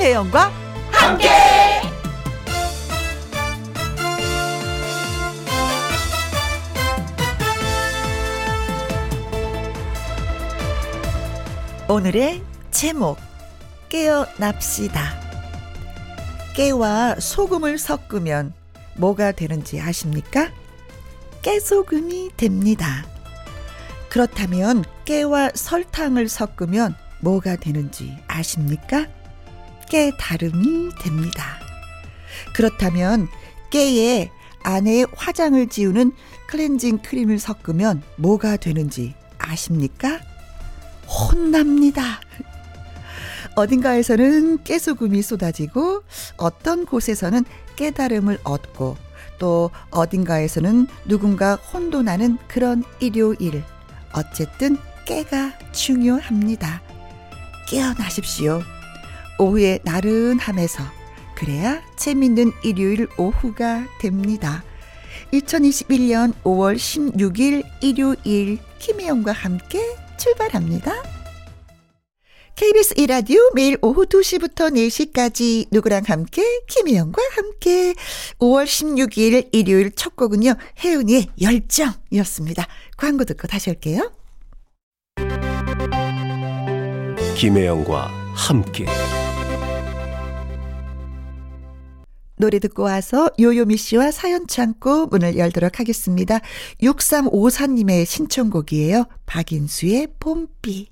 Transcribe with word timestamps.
김혜영과 0.00 0.50
함께. 0.90 1.28
오늘의 11.86 12.42
제목 12.70 13.18
깨어납시다. 13.90 15.02
깨와 16.56 17.16
소금을 17.16 17.76
섞으면 17.76 18.54
뭐가 18.96 19.32
되는지 19.32 19.82
아십니까? 19.82 20.50
깨소금이 21.42 22.30
됩니다. 22.38 23.04
그렇다면 24.08 24.82
깨와 25.04 25.50
설탕을 25.54 26.30
섞으면 26.30 26.94
뭐가 27.20 27.56
되는지 27.56 28.16
아십니까? 28.28 29.06
깨다름이 29.90 30.94
됩니다. 31.00 31.58
그렇다면 32.54 33.28
깨에 33.70 34.30
안에 34.62 35.04
화장을 35.14 35.66
지우는 35.68 36.12
클렌징 36.46 36.98
크림을 36.98 37.38
섞으면 37.38 38.02
뭐가 38.16 38.56
되는지 38.56 39.14
아십니까? 39.38 40.20
혼납니다. 41.06 42.20
어딘가에서는 43.56 44.62
깨소금이 44.62 45.22
쏟아지고 45.22 46.02
어떤 46.36 46.86
곳에서는 46.86 47.44
깨달음을 47.76 48.38
얻고 48.44 48.96
또 49.38 49.70
어딘가에서는 49.90 50.86
누군가 51.06 51.56
혼돈하는 51.56 52.38
그런 52.46 52.84
일요일. 53.00 53.64
어쨌든 54.12 54.76
깨가 55.04 55.58
중요합니다. 55.72 56.82
깨어나십시오. 57.66 58.62
오후에 59.40 59.80
나른함에서 59.84 60.82
그래야 61.34 61.82
재밌는 61.96 62.52
일요일 62.62 63.08
오후가 63.16 63.86
됩니다. 63.98 64.62
2021년 65.32 66.34
5월 66.44 66.76
16일 66.76 67.64
일요일 67.80 68.58
김혜영과 68.78 69.32
함께 69.32 69.80
출발합니다. 70.18 70.92
KBS 72.56 72.94
이라디오 72.98 73.40
매일 73.54 73.78
오후 73.80 74.04
2시부터 74.04 74.70
4시까지 74.70 75.68
누구랑 75.70 76.02
함께 76.06 76.42
김혜영과 76.68 77.22
함께 77.32 77.94
5월 78.38 78.66
16일 78.66 79.48
일요일 79.52 79.92
첫 79.92 80.14
곡은요. 80.14 80.54
혜은이의 80.84 81.28
열정이었습니다. 81.40 82.66
광고 82.98 83.24
듣고 83.24 83.48
다시 83.48 83.70
올게요. 83.70 84.12
김혜영과 87.36 88.10
함께 88.34 88.84
노래 92.40 92.58
듣고 92.58 92.82
와서 92.82 93.30
요요미 93.38 93.76
씨와 93.76 94.10
사연 94.10 94.46
창고 94.46 95.06
문을 95.06 95.36
열도록 95.36 95.78
하겠습니다. 95.78 96.40
6354님의 96.82 98.06
신청곡이에요. 98.06 99.04
박인수의 99.26 100.08
봄비. 100.18 100.89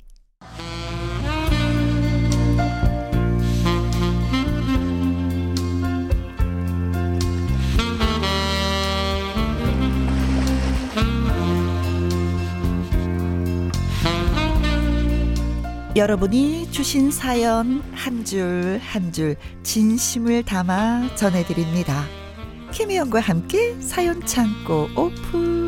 여러분이 15.98 16.70
주신 16.70 17.10
사연 17.10 17.82
한 17.92 18.24
줄 18.24 18.80
한 18.94 19.12
줄 19.12 19.34
진심을 19.64 20.44
담아 20.44 21.16
전해드립니다. 21.16 22.04
김혜영과 22.72 23.18
함께 23.18 23.74
사연 23.80 24.24
창고 24.24 24.88
오픈. 24.96 25.67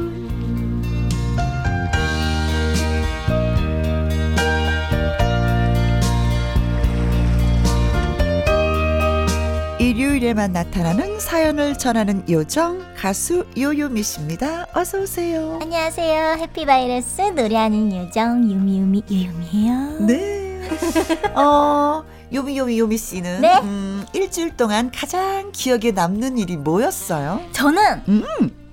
일요일에만 9.81 10.53
나타나는 10.53 11.19
사연을 11.19 11.79
전하는 11.79 12.23
요정 12.29 12.85
가수 12.95 13.47
요요미 13.57 14.03
씨입니다. 14.03 14.67
어서 14.75 14.99
오세요. 15.01 15.59
안녕하세요. 15.63 16.37
해피바이러스 16.37 17.23
노래하는 17.35 17.97
요정 17.97 18.45
유미유미 18.45 19.05
유유미예요. 19.11 20.01
네. 20.07 20.69
어, 21.35 22.05
요미 22.31 22.59
요미 22.59 22.79
요미 22.79 22.99
씨는 22.99 23.41
네? 23.41 23.59
음, 23.63 24.05
일주일 24.13 24.55
동안 24.55 24.91
가장 24.95 25.51
기억에 25.51 25.93
남는 25.93 26.37
일이 26.37 26.59
뭐였어요? 26.59 27.41
저는 27.53 28.03
음. 28.07 28.25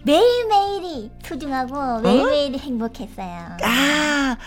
매일매일이 0.03 1.09
소중하고 1.23 2.01
매일매일이 2.01 2.57
행복했어요. 2.59 3.57
아, 3.63 4.38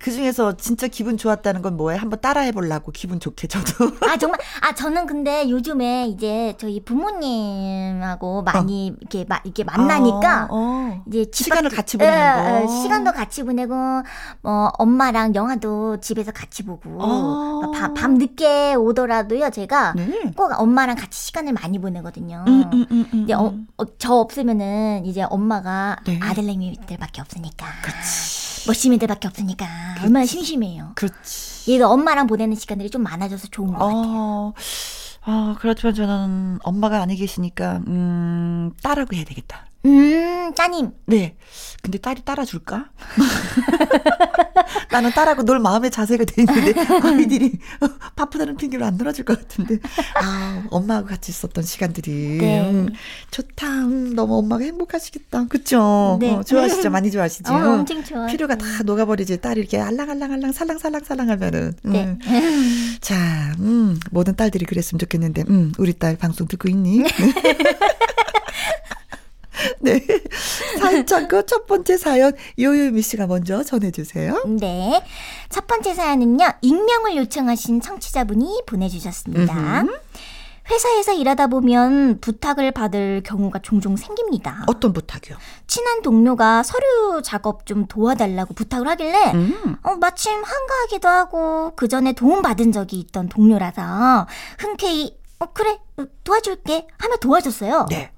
그 0.00 0.10
중에서 0.10 0.56
진짜 0.56 0.86
기분 0.88 1.16
좋았다는 1.18 1.60
건 1.62 1.76
뭐예요? 1.76 2.00
한번 2.00 2.20
따라 2.20 2.40
해 2.40 2.52
보려고 2.52 2.90
기분 2.90 3.20
좋게 3.20 3.48
저도. 3.48 3.92
아 4.08 4.16
정말 4.16 4.40
아 4.62 4.74
저는 4.74 5.06
근데 5.06 5.48
요즘에 5.50 6.06
이제 6.08 6.54
저희 6.58 6.82
부모님하고 6.82 8.42
많이 8.42 8.94
이렇게 8.98 9.24
마, 9.28 9.40
이렇게 9.44 9.62
만나니까 9.64 10.48
어, 10.50 10.56
어. 10.56 11.02
이제 11.06 11.30
집 11.30 11.44
시간을 11.44 11.70
밖- 11.70 11.76
같이 11.76 11.96
보내는 11.98 12.16
예, 12.18 12.42
거. 12.42 12.62
예, 12.62 12.66
시간도 12.82 13.12
같이 13.12 13.42
보내고 13.42 13.74
뭐 14.42 14.68
엄마랑 14.78 15.34
영화도 15.34 16.00
집에서 16.00 16.32
같이 16.32 16.62
보고 16.64 16.98
어. 17.02 17.70
밤, 17.72 17.94
밤 17.94 18.14
늦게 18.14 18.74
오더라도요 18.74 19.50
제가 19.50 19.92
네. 19.96 20.32
꼭 20.36 20.50
엄마랑 20.58 20.96
같이 20.96 21.26
시간을 21.26 21.52
많이 21.52 21.78
보내거든요. 21.78 22.44
음, 22.48 22.64
음, 22.72 22.86
음, 22.90 23.06
음. 23.12 23.22
이제 23.24 23.34
어, 23.34 23.54
어, 23.76 23.84
저 23.98 24.14
없으면은 24.14 25.04
이제 25.04 25.22
엄마가 25.28 25.96
네. 26.06 26.18
아들내미들밖에 26.22 27.20
없으니까 27.20 27.66
그렇지. 27.82 28.39
멋시미들밖에 28.66 29.28
없으니까 29.28 29.66
얼마나 30.02 30.26
심심해요. 30.26 30.92
그렇지. 30.94 31.72
얘가 31.72 31.88
엄마랑 31.88 32.26
보내는 32.26 32.56
시간들이 32.56 32.90
좀 32.90 33.02
많아져서 33.02 33.48
좋은 33.48 33.68
것 33.68 33.78
같아요. 33.78 33.92
어, 33.96 34.54
어, 35.26 35.54
그렇지만 35.58 35.94
저는 35.94 36.58
엄마가 36.62 37.00
아니 37.02 37.16
계시니까, 37.16 37.82
음, 37.86 38.72
딸하고 38.82 39.14
해야 39.16 39.24
되겠다. 39.24 39.66
음, 39.86 40.52
따님. 40.54 40.90
네. 41.06 41.36
근데 41.82 41.96
딸이 41.98 42.22
따라줄까? 42.24 42.90
나는 44.92 45.10
딸하고 45.12 45.44
놀 45.44 45.58
마음의 45.58 45.90
자세가 45.90 46.24
돼 46.24 46.42
있는데, 46.42 46.74
아이들이 47.02 47.58
바쁘다는 48.16 48.56
핑계로 48.56 48.84
안 48.84 48.98
놀아줄 48.98 49.24
것 49.24 49.38
같은데. 49.40 49.78
아, 50.16 50.62
엄마하고 50.70 51.06
같이 51.06 51.30
있었던 51.30 51.64
시간들이. 51.64 52.10
네. 52.38 52.70
음, 52.70 52.90
좋다. 53.30 53.66
음, 53.86 54.14
너무 54.14 54.36
엄마가 54.36 54.64
행복하시겠다. 54.64 55.46
그쵸? 55.46 56.18
네. 56.20 56.30
어, 56.30 56.42
좋아하시죠? 56.42 56.90
많이 56.90 57.10
좋아하시죠? 57.10 57.52
어, 57.52 57.56
엄청 57.56 58.04
좋아. 58.04 58.26
필요가 58.26 58.56
다 58.56 58.66
녹아버리지. 58.84 59.40
딸이 59.40 59.60
이렇게 59.60 59.80
알랑알랑알랑 59.80 60.52
살랑살랑살랑 60.52 61.30
하면은. 61.30 61.72
음. 61.86 61.92
네. 61.92 62.18
자, 63.00 63.54
음, 63.60 63.98
모든 64.10 64.36
딸들이 64.36 64.66
그랬으면 64.66 64.98
좋겠는데, 64.98 65.44
음, 65.48 65.72
우리 65.78 65.94
딸 65.94 66.16
방송 66.18 66.46
듣고 66.46 66.68
있니? 66.68 67.04
네. 69.80 70.00
사연 70.78 71.06
창고 71.06 71.42
첫 71.42 71.66
번째 71.66 71.96
사연, 71.96 72.32
요요미 72.58 73.02
씨가 73.02 73.26
먼저 73.26 73.62
전해주세요. 73.62 74.44
네. 74.58 75.02
첫 75.48 75.66
번째 75.66 75.94
사연은요, 75.94 76.46
익명을 76.62 77.16
요청하신 77.16 77.80
청취자분이 77.80 78.62
보내주셨습니다. 78.66 79.82
음흠. 79.82 80.00
회사에서 80.70 81.12
일하다 81.12 81.48
보면 81.48 82.20
부탁을 82.20 82.70
받을 82.70 83.22
경우가 83.24 83.58
종종 83.58 83.96
생깁니다. 83.96 84.64
어떤 84.68 84.92
부탁이요? 84.92 85.36
친한 85.66 86.00
동료가 86.02 86.62
서류 86.62 87.22
작업 87.24 87.66
좀 87.66 87.86
도와달라고 87.86 88.54
부탁을 88.54 88.86
하길래, 88.86 89.32
음. 89.34 89.76
어, 89.82 89.96
마침 89.96 90.32
한가하기도 90.32 91.08
하고 91.08 91.72
그 91.74 91.88
전에 91.88 92.12
도움 92.12 92.42
받은 92.42 92.70
적이 92.70 93.00
있던 93.00 93.28
동료라서 93.28 94.28
흔쾌히 94.58 95.18
어, 95.40 95.46
그래 95.52 95.80
어, 95.96 96.04
도와줄게 96.22 96.86
하며 96.98 97.16
도와줬어요. 97.16 97.86
네. 97.90 98.12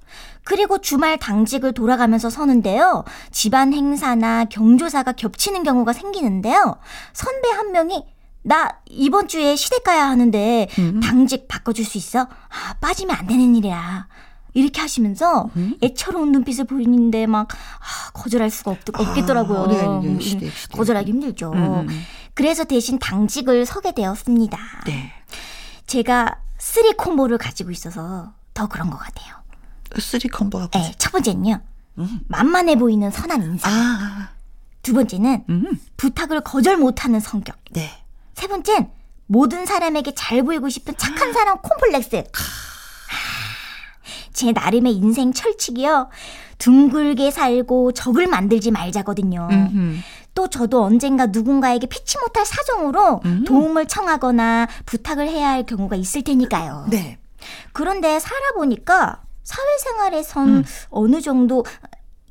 그리고 0.45 0.79
주말 0.79 1.19
당직을 1.19 1.73
돌아가면서 1.73 2.31
서는데요. 2.31 3.05
집안 3.31 3.73
행사나 3.73 4.45
경조사가 4.47 5.13
겹치는 5.13 5.63
경우가 5.63 5.93
생기는데요. 5.93 6.77
선배 7.13 7.49
한 7.51 7.73
명이 7.73 8.05
나 8.43 8.81
이번 8.87 9.29
주에 9.29 9.55
시댁 9.55 9.85
가야 9.85 10.07
하는데 10.09 10.67
음. 10.79 11.01
당직 11.01 11.47
바꿔줄 11.47 11.85
수 11.85 11.97
있어? 11.97 12.23
아, 12.23 12.75
빠지면 12.81 13.17
안 13.17 13.27
되는 13.27 13.55
일이야. 13.55 14.09
이렇게 14.55 14.81
하시면서 14.81 15.49
음. 15.57 15.77
애처로운 15.83 16.33
눈빛을 16.33 16.65
보이는데 16.65 17.27
막 17.27 17.49
아, 17.51 18.11
거절할 18.13 18.51
수가 18.51 18.73
없, 18.73 18.79
없겠더라고요. 18.93 19.59
아, 19.63 19.67
네, 19.69 19.77
네, 19.77 19.87
음, 19.87 20.21
시댁, 20.21 20.53
시댁. 20.53 20.77
거절하기 20.77 21.11
힘들죠. 21.11 21.53
음, 21.53 21.89
음. 21.89 22.03
그래서 22.35 22.65
대신 22.65 22.99
당직을 22.99 23.65
서게 23.65 23.93
되었습니다. 23.93 24.59
네. 24.87 25.13
제가 25.87 26.37
three 26.59 26.93
combo를 26.93 27.39
가지고 27.39 27.71
있어서 27.71 28.33
더 28.55 28.67
그런 28.69 28.91
것 28.91 28.99
같아요. 28.99 29.42
three 30.01 30.29
combo가 30.29 30.69
네? 30.69 30.95
첫 30.99 31.13
번째는요. 31.13 31.61
음. 31.99 32.21
만만해 32.29 32.77
보이는 32.77 33.11
선한 33.11 33.43
인상. 33.43 33.73
아, 33.73 34.31
두 34.83 34.95
번째는 34.95 35.45
음. 35.49 35.81
부탁을 35.97 36.43
거절 36.43 36.77
못하는 36.77 37.21
성격. 37.21 37.57
네. 37.71 37.91
세 38.35 38.47
번째는 38.47 38.91
모든 39.27 39.67
사람에게 39.67 40.15
잘 40.15 40.43
보이고 40.43 40.69
싶은 40.69 40.95
착한 40.97 41.33
사람 41.33 41.59
콤플렉스. 41.59 42.25
제 44.33 44.53
나름의 44.53 44.95
인생 44.95 45.33
철칙이요. 45.33 46.09
둥글게 46.59 47.31
살고 47.31 47.93
적을 47.93 48.27
만들지 48.27 48.71
말자거든요. 48.71 49.49
음흠. 49.51 49.97
또 50.35 50.49
저도 50.49 50.83
언젠가 50.83 51.27
누군가에게 51.27 51.87
피치 51.87 52.19
못할 52.19 52.47
사정으로 52.47 53.21
음. 53.25 53.45
도움을 53.45 53.87
청하거나 53.87 54.69
부탁을 54.87 55.29
해야 55.29 55.51
할 55.51 55.67
경우가 55.67 55.97
있을 55.97 56.23
테니까요. 56.23 56.87
네. 56.91 57.19
그런데 57.73 58.19
살아보니까 58.19 59.22
사회생활에선 59.43 60.49
음. 60.49 60.65
어느 60.91 61.21
정도 61.21 61.65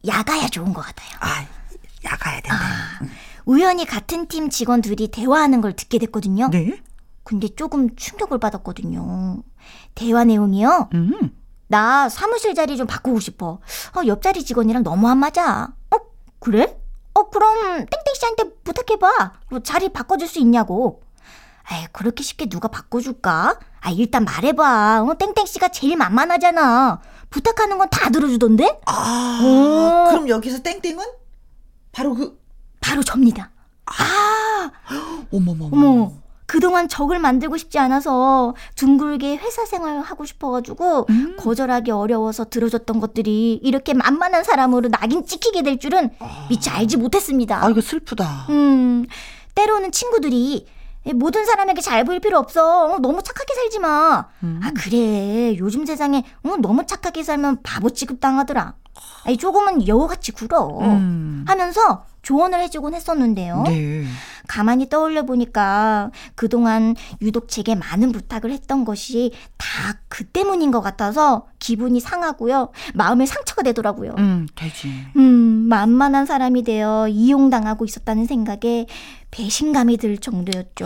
야가야 0.07 0.47
좋은 0.47 0.73
것 0.73 0.81
같아요. 0.81 1.09
아, 1.19 1.45
야가야 2.03 2.41
된다. 2.41 2.57
우연히 3.45 3.85
같은 3.85 4.27
팀 4.27 4.49
직원 4.49 4.81
둘이 4.81 5.07
대화하는 5.09 5.61
걸 5.61 5.73
듣게 5.75 5.97
됐거든요. 5.99 6.49
네. 6.49 6.81
근데 7.23 7.47
조금 7.49 7.95
충격을 7.95 8.39
받았거든요. 8.39 9.43
대화 9.95 10.23
내용이요. 10.23 10.89
음. 10.93 11.37
나 11.67 12.09
사무실 12.09 12.53
자리 12.55 12.75
좀 12.75 12.87
바꾸고 12.87 13.19
싶어. 13.19 13.59
어, 13.95 14.01
옆자리 14.05 14.43
직원이랑 14.43 14.83
너무 14.83 15.07
안 15.07 15.17
맞아. 15.19 15.73
어, 15.91 15.97
그래? 16.39 16.77
어, 17.13 17.29
그럼 17.29 17.85
땡땡 17.85 18.13
씨한테 18.15 18.43
부탁해봐. 18.63 19.33
뭐 19.49 19.59
자리 19.61 19.89
바꿔줄 19.89 20.27
수 20.27 20.39
있냐고. 20.39 21.01
에이, 21.71 21.87
그렇게 21.91 22.23
쉽게 22.23 22.47
누가 22.49 22.67
바꿔줄까? 22.67 23.57
아, 23.81 23.89
일단 23.91 24.25
말해봐. 24.25 25.03
어, 25.03 25.13
땡땡 25.17 25.45
씨가 25.45 25.69
제일 25.69 25.95
만만하잖아. 25.97 26.99
부탁하는 27.29 27.77
건 27.77 27.87
다 27.89 28.09
들어주던데? 28.09 28.81
아, 28.85 29.39
오. 29.41 30.09
그럼 30.11 30.27
여기서 30.29 30.61
땡땡은 30.63 31.05
바로 31.91 32.13
그 32.13 32.39
바로 32.81 33.01
접니다. 33.03 33.51
아, 33.85 34.71
어머머. 35.31 35.69
어머. 35.71 36.11
그동안 36.45 36.89
적을 36.89 37.17
만들고 37.19 37.55
싶지 37.55 37.79
않아서 37.79 38.53
둥글게 38.75 39.37
회사 39.37 39.65
생활을 39.65 40.01
하고 40.01 40.25
싶어가지고 40.25 41.05
음. 41.09 41.37
거절하기 41.39 41.91
어려워서 41.91 42.49
들어줬던 42.49 42.99
것들이 42.99 43.53
이렇게 43.63 43.93
만만한 43.93 44.43
사람으로 44.43 44.89
낙인 44.89 45.25
찍히게 45.25 45.63
될 45.63 45.79
줄은 45.79 46.09
미처 46.49 46.71
알지 46.71 46.97
못했습니다. 46.97 47.63
아, 47.63 47.69
이거 47.69 47.79
슬프다. 47.79 48.47
음, 48.49 49.05
때로는 49.55 49.93
친구들이 49.93 50.67
모든 51.15 51.45
사람에게 51.45 51.81
잘 51.81 52.03
보일 52.03 52.19
필요 52.19 52.37
없어. 52.37 52.93
어, 52.93 52.99
너무 52.99 53.23
착하게 53.23 53.53
살지 53.55 53.79
마. 53.79 54.25
음. 54.43 54.59
아, 54.63 54.71
그래. 54.75 55.55
요즘 55.57 55.85
세상에 55.85 56.23
어, 56.43 56.55
너무 56.57 56.85
착하게 56.85 57.23
살면 57.23 57.63
바보 57.63 57.89
취급 57.89 58.19
당하더라. 58.19 58.75
아니, 59.25 59.37
조금은 59.37 59.87
여우같이 59.87 60.31
굴어. 60.31 60.79
음. 60.81 61.45
하면서 61.47 62.05
조언을 62.21 62.59
해주곤 62.61 62.93
했었는데요. 62.93 63.63
네. 63.65 64.05
가만히 64.51 64.89
떠올려 64.89 65.23
보니까 65.23 66.11
그동안 66.35 66.93
유독 67.21 67.47
제게 67.47 67.73
많은 67.73 68.11
부탁을 68.11 68.51
했던 68.51 68.83
것이 68.83 69.31
다 69.57 70.01
그 70.11 70.25
때문인 70.25 70.71
것 70.71 70.81
같아서 70.81 71.47
기분이 71.59 72.01
상하고요. 72.01 72.71
마음에 72.93 73.25
상처가 73.25 73.63
되더라고요. 73.63 74.13
음, 74.17 74.45
되지. 74.55 74.89
음, 75.15 75.21
만만한 75.69 76.25
사람이 76.25 76.63
되어 76.63 77.07
이용당하고 77.07 77.85
있었다는 77.85 78.25
생각에 78.25 78.87
배신감이 79.31 79.95
들 79.95 80.17
정도였죠. 80.17 80.85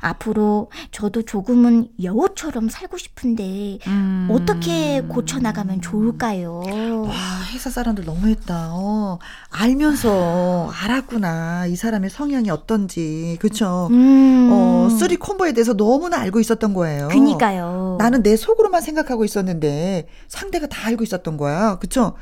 앞으로 0.00 0.70
저도 0.90 1.22
조금은 1.22 1.88
여우처럼 2.02 2.70
살고 2.70 2.96
싶은데 2.96 3.78
음. 3.86 4.28
어떻게 4.30 5.02
고쳐나가면 5.02 5.82
좋을까요? 5.82 6.62
와, 7.06 7.12
회사 7.52 7.68
사람들 7.68 8.06
너무했다. 8.06 8.70
어, 8.72 9.18
알면서 9.50 10.70
알았구나. 10.72 11.66
이 11.66 11.76
사람의 11.76 12.08
성향이 12.08 12.48
어떤 12.48 12.61
지. 12.88 13.36
그쵸? 13.40 13.88
음, 13.90 14.48
어, 14.52 14.88
three 14.90 15.16
combo에 15.16 15.52
대해서 15.52 15.74
너무나 15.74 16.18
알고 16.18 16.40
있었던 16.40 16.74
거예요. 16.74 17.08
그니까요. 17.08 17.96
나는 17.98 18.22
내 18.22 18.36
속으로만 18.36 18.80
생각하고 18.80 19.24
있었는데 19.24 20.08
상대가 20.28 20.66
다 20.66 20.86
알고 20.86 21.02
있었던 21.04 21.36
거야. 21.36 21.78
그쵸? 21.78 22.14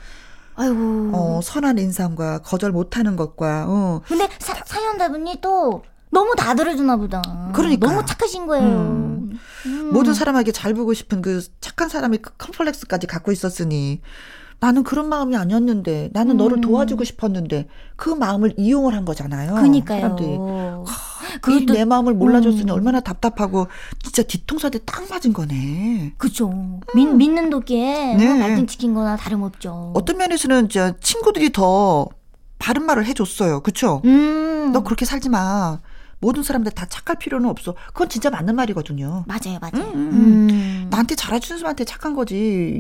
아이고. 0.57 1.11
어, 1.13 1.41
선한 1.43 1.79
인상과 1.79 2.39
거절 2.39 2.73
못하는 2.73 3.17
것과, 3.17 3.67
어, 3.69 4.01
근데 4.07 4.29
사, 4.39 4.55
사연자분이 4.65 5.39
또 5.41 5.83
너무 6.11 6.35
다 6.37 6.55
들어주나 6.55 6.97
보다. 6.97 7.23
그러니까. 7.55 7.89
너무 7.89 8.05
착하신 8.05 8.47
거예요. 8.47 8.67
음. 8.67 9.39
음. 9.67 9.91
모든 9.93 10.13
사람에게 10.13 10.53
잘 10.53 10.75
보고 10.75 10.93
싶은 10.93 11.23
그 11.23 11.43
착한 11.61 11.89
사람의 11.89 12.19
그 12.21 12.33
컴플렉스까지 12.37 13.07
갖고 13.07 13.33
있었으니 13.33 14.01
나는 14.61 14.83
그런 14.85 15.09
마음이 15.09 15.37
아니었는데 15.37 16.11
나는 16.13 16.37
너를 16.37 16.59
음. 16.59 16.61
도와주고 16.61 17.05
싶었는데 17.05 17.67
그 17.97 18.11
마음을 18.11 18.55
이용을 18.59 18.95
한 18.95 19.05
거잖아요. 19.07 19.55
그니까요. 19.55 20.01
사람들이. 20.01 20.39
그것도 21.41 21.73
내 21.73 21.85
마음을 21.85 22.13
몰라줬으니 22.15 22.71
음. 22.71 22.75
얼마나 22.75 23.01
답답하고 23.01 23.69
진짜 24.03 24.23
뒤통수한테 24.23 24.81
딱 24.81 25.09
맞은 25.09 25.33
거네. 25.33 26.13
그죠. 26.19 26.81
믿, 26.95 27.07
믿는 27.07 27.49
도끼에 27.51 28.15
음. 28.15 28.19
네. 28.19 28.35
낙인 28.35 28.67
찍힌 28.67 28.93
거나 28.93 29.17
다름없죠. 29.17 29.93
어떤 29.95 30.19
면에서는 30.19 30.67
이제 30.67 30.93
친구들이 31.01 31.53
더 31.53 32.09
바른 32.59 32.85
말을 32.85 33.07
해줬어요. 33.07 33.61
그쵸? 33.61 34.03
음. 34.05 34.71
너 34.73 34.83
그렇게 34.83 35.07
살지 35.07 35.31
마. 35.31 35.79
모든 36.21 36.43
사람들 36.43 36.73
다 36.73 36.87
착할 36.87 37.17
필요는 37.19 37.49
없어. 37.49 37.75
그건 37.89 38.09
진짜 38.09 38.31
맞는 38.31 38.55
말이거든요. 38.55 39.25
맞아요, 39.27 39.59
맞아요. 39.61 39.91
음, 39.95 40.11
음, 40.13 40.51
음. 40.51 40.87
나한테 40.91 41.15
잘해주는 41.15 41.59
사람한테 41.59 41.85
착한 41.85 42.15
거지. 42.15 42.37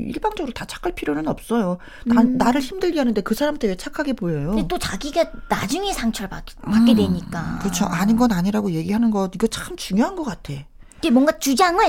일방적으로 0.06 0.52
다 0.52 0.66
착할 0.66 0.92
필요는 0.92 1.26
없어요. 1.26 1.78
나, 2.04 2.20
음. 2.20 2.36
나를 2.36 2.60
힘들게 2.60 2.98
하는데 2.98 3.18
그 3.22 3.34
사람한테 3.34 3.68
왜 3.68 3.76
착하게 3.76 4.12
보여요? 4.12 4.50
근데 4.50 4.68
또 4.68 4.78
자기가 4.78 5.24
나중에 5.48 5.92
상처를 5.92 6.28
받, 6.28 6.44
받게 6.62 6.92
음, 6.92 6.96
되니까. 6.96 7.58
그렇죠. 7.60 7.86
아닌 7.86 8.16
건 8.16 8.30
아니라고 8.32 8.72
얘기하는 8.72 9.10
거 9.10 9.30
이거 9.34 9.46
참 9.46 9.76
중요한 9.76 10.16
것 10.16 10.24
같아. 10.24 10.52
이게 10.98 11.10
뭔가 11.10 11.38
주장을 11.38 11.82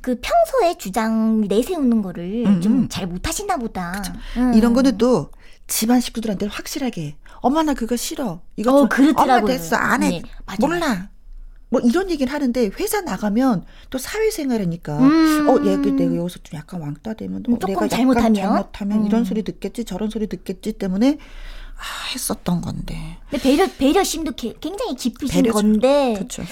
그 0.00 0.20
평소에 0.20 0.78
주장 0.78 1.40
내세우는 1.48 2.00
거를 2.00 2.44
음, 2.46 2.60
좀 2.60 2.72
음. 2.82 2.88
잘 2.88 3.08
못하시나 3.08 3.56
보다. 3.56 4.02
음. 4.36 4.54
이런 4.54 4.72
거는 4.72 4.98
또 4.98 5.30
집안 5.66 6.00
식구들한테 6.00 6.46
확실하게 6.46 7.16
엄마 7.40 7.62
나 7.62 7.74
그거 7.74 7.96
싫어. 7.96 8.40
이거 8.56 8.72
어, 8.72 8.78
좀 8.80 8.88
그렇더라고요. 8.88 9.36
엄마 9.36 9.46
됐어 9.46 9.76
안 9.76 10.02
해. 10.02 10.10
네, 10.10 10.22
맞아요. 10.44 10.58
몰라. 10.60 11.10
뭐 11.68 11.80
이런 11.80 12.08
얘기는 12.10 12.32
하는데 12.32 12.70
회사 12.78 13.00
나가면 13.00 13.64
또 13.90 13.98
사회생활이니까 13.98 14.98
음. 14.98 15.48
어 15.48 15.64
얘가 15.66 15.82
내가 15.96 16.14
여기서 16.14 16.38
좀 16.44 16.58
약간 16.58 16.80
왕따 16.80 17.14
되면 17.14 17.38
어, 17.38 17.50
음, 17.50 17.58
조금 17.58 17.74
내가 17.74 17.88
잘못하면? 17.88 18.34
잘못하면 18.34 19.04
이런 19.04 19.22
음. 19.22 19.24
소리 19.24 19.42
듣겠지 19.42 19.84
저런 19.84 20.08
소리 20.08 20.28
듣겠지 20.28 20.74
때문에 20.74 21.18
아, 21.76 21.82
했었던 22.14 22.60
건데 22.60 23.18
근데 23.28 23.42
배려 23.42 23.66
배려심도 23.66 24.32
게- 24.32 24.54
굉장히 24.60 24.94
깊으신 24.94 25.42
배려죠. 25.42 25.52
건데. 25.54 26.14
그렇죠. 26.16 26.44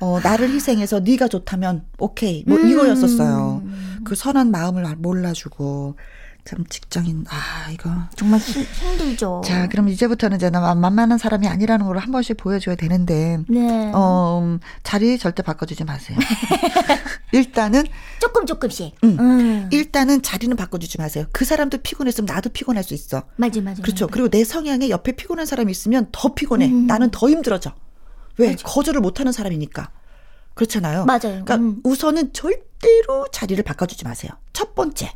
어 0.00 0.20
나를 0.22 0.50
희생해서 0.50 1.00
네가 1.00 1.26
좋다면 1.26 1.84
오케이 1.98 2.44
뭐 2.46 2.56
음. 2.58 2.68
이거였었어요. 2.70 3.64
그 4.04 4.14
선한 4.14 4.52
마음을 4.52 4.84
몰라주고 4.96 5.96
참 6.48 6.64
직장인 6.70 7.26
아 7.28 7.70
이거 7.70 7.90
정말 8.16 8.40
힘, 8.40 8.62
힘들죠. 8.62 9.42
자 9.44 9.68
그럼 9.68 9.90
이제부터는 9.90 10.38
이제 10.38 10.48
나 10.48 10.74
만만한 10.74 11.18
사람이 11.18 11.46
아니라는 11.46 11.84
걸 11.84 11.98
한 11.98 12.10
번씩 12.12 12.36
보여줘야 12.38 12.74
되는데 12.76 13.38
네. 13.48 13.90
어 13.94 14.40
음, 14.42 14.60
자리 14.82 15.18
절대 15.18 15.42
바꿔주지 15.42 15.84
마세요. 15.84 16.16
일단은 17.32 17.84
조금 18.20 18.46
조금씩. 18.46 18.94
음. 19.04 19.16
음. 19.20 19.68
일단은 19.72 20.22
자리는 20.22 20.56
바꿔주지 20.56 20.96
마세요. 20.98 21.26
그 21.32 21.44
사람도 21.44 21.78
피곤했으면 21.82 22.24
나도 22.26 22.48
피곤할 22.50 22.82
수 22.82 22.94
있어. 22.94 23.24
맞아 23.36 23.60
맞아. 23.60 23.82
그렇죠. 23.82 24.06
맞아. 24.06 24.12
그리고 24.14 24.28
내 24.30 24.42
성향에 24.44 24.88
옆에 24.88 25.12
피곤한 25.12 25.44
사람이 25.44 25.70
있으면 25.70 26.06
더 26.12 26.34
피곤해. 26.34 26.66
음. 26.68 26.86
나는 26.86 27.10
더 27.10 27.28
힘들어져. 27.28 27.74
왜? 28.38 28.52
맞아. 28.52 28.64
거절을 28.64 29.00
못하는 29.02 29.32
사람이니까. 29.32 29.90
그렇잖아요. 30.54 31.04
맞아요. 31.04 31.20
그러니까 31.44 31.56
음. 31.56 31.80
우선은 31.84 32.32
절대로 32.32 33.26
자리를 33.32 33.62
바꿔주지 33.64 34.04
마세요. 34.04 34.30
첫 34.54 34.74
번째. 34.74 35.12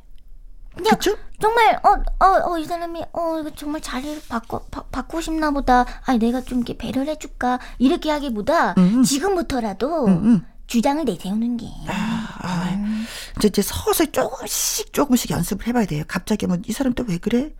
그냥 0.74 0.90
그렇죠? 0.98 1.16
정말 1.40 1.78
어어어 2.20 2.58
이 2.58 2.64
사람이 2.64 3.02
어 3.12 3.38
이거 3.40 3.50
정말 3.54 3.80
자리를 3.80 4.22
바꿔 4.28 4.60
바, 4.70 4.82
바꾸고 4.84 5.20
싶나 5.20 5.50
보다. 5.50 5.84
아니 6.04 6.18
내가 6.18 6.40
좀 6.40 6.58
이렇게 6.58 6.76
배려를 6.76 7.08
해줄까 7.12 7.58
이렇게 7.78 8.10
하기보다 8.10 8.74
음. 8.78 9.02
지금부터라도 9.02 10.06
음, 10.06 10.12
음. 10.24 10.46
주장을 10.66 11.04
내세우는 11.04 11.56
게. 11.58 11.66
아, 11.86 12.78
이제, 13.36 13.48
이제 13.48 13.60
서서히 13.62 14.10
조금씩 14.12 14.92
조금씩 14.92 15.30
연습을 15.30 15.66
해봐야 15.66 15.84
돼요. 15.86 16.04
갑자기 16.08 16.46
뭐 16.46 16.56
이 16.66 16.72
사람 16.72 16.94
또 16.94 17.04
왜 17.06 17.18
그래? 17.18 17.52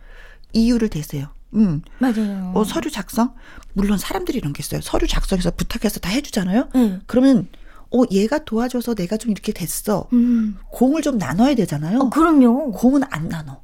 이유를 0.53 0.89
대세요. 0.89 1.27
음. 1.53 1.81
맞아요. 1.99 2.51
어, 2.55 2.63
서류 2.63 2.89
작성? 2.89 3.35
물론 3.73 3.97
사람들이 3.99 4.37
이런 4.39 4.53
게 4.53 4.61
있어요. 4.61 4.81
서류 4.81 5.07
작성해서 5.07 5.51
부탁해서 5.51 5.99
다 5.99 6.09
해주잖아요. 6.09 6.69
네. 6.73 6.99
그러면 7.05 7.47
어 7.95 8.03
얘가 8.11 8.39
도와줘서 8.39 8.95
내가 8.95 9.17
좀 9.17 9.31
이렇게 9.31 9.51
됐어. 9.51 10.07
음. 10.13 10.57
공을 10.71 11.01
좀 11.01 11.17
나눠야 11.17 11.55
되잖아요. 11.55 11.99
어 11.99 12.09
그럼요. 12.09 12.71
공은 12.71 13.03
안 13.09 13.29
나눠. 13.29 13.61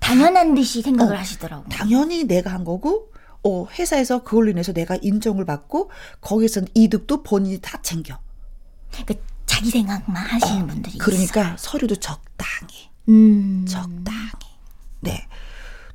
당연한 0.00 0.54
듯이 0.54 0.82
생각을 0.82 1.14
어, 1.14 1.18
하시더라고. 1.18 1.68
당연히 1.68 2.24
내가 2.24 2.52
한 2.52 2.64
거고, 2.64 3.12
어, 3.42 3.66
회사에서 3.78 4.22
그걸로 4.22 4.50
인해서 4.50 4.72
내가 4.72 4.96
인정을 5.00 5.44
받고, 5.44 5.90
거기서 6.20 6.62
이득도 6.74 7.22
본인이 7.22 7.58
다 7.60 7.80
챙겨. 7.82 8.18
그 9.06 9.14
자기 9.46 9.70
생각만 9.70 10.16
하시는 10.16 10.66
분들이 10.66 10.98
그러니까 10.98 11.40
있어요. 11.42 11.56
서류도 11.58 11.96
적당히, 11.96 12.90
음. 13.08 13.64
적당히. 13.66 14.30
네. 15.00 15.26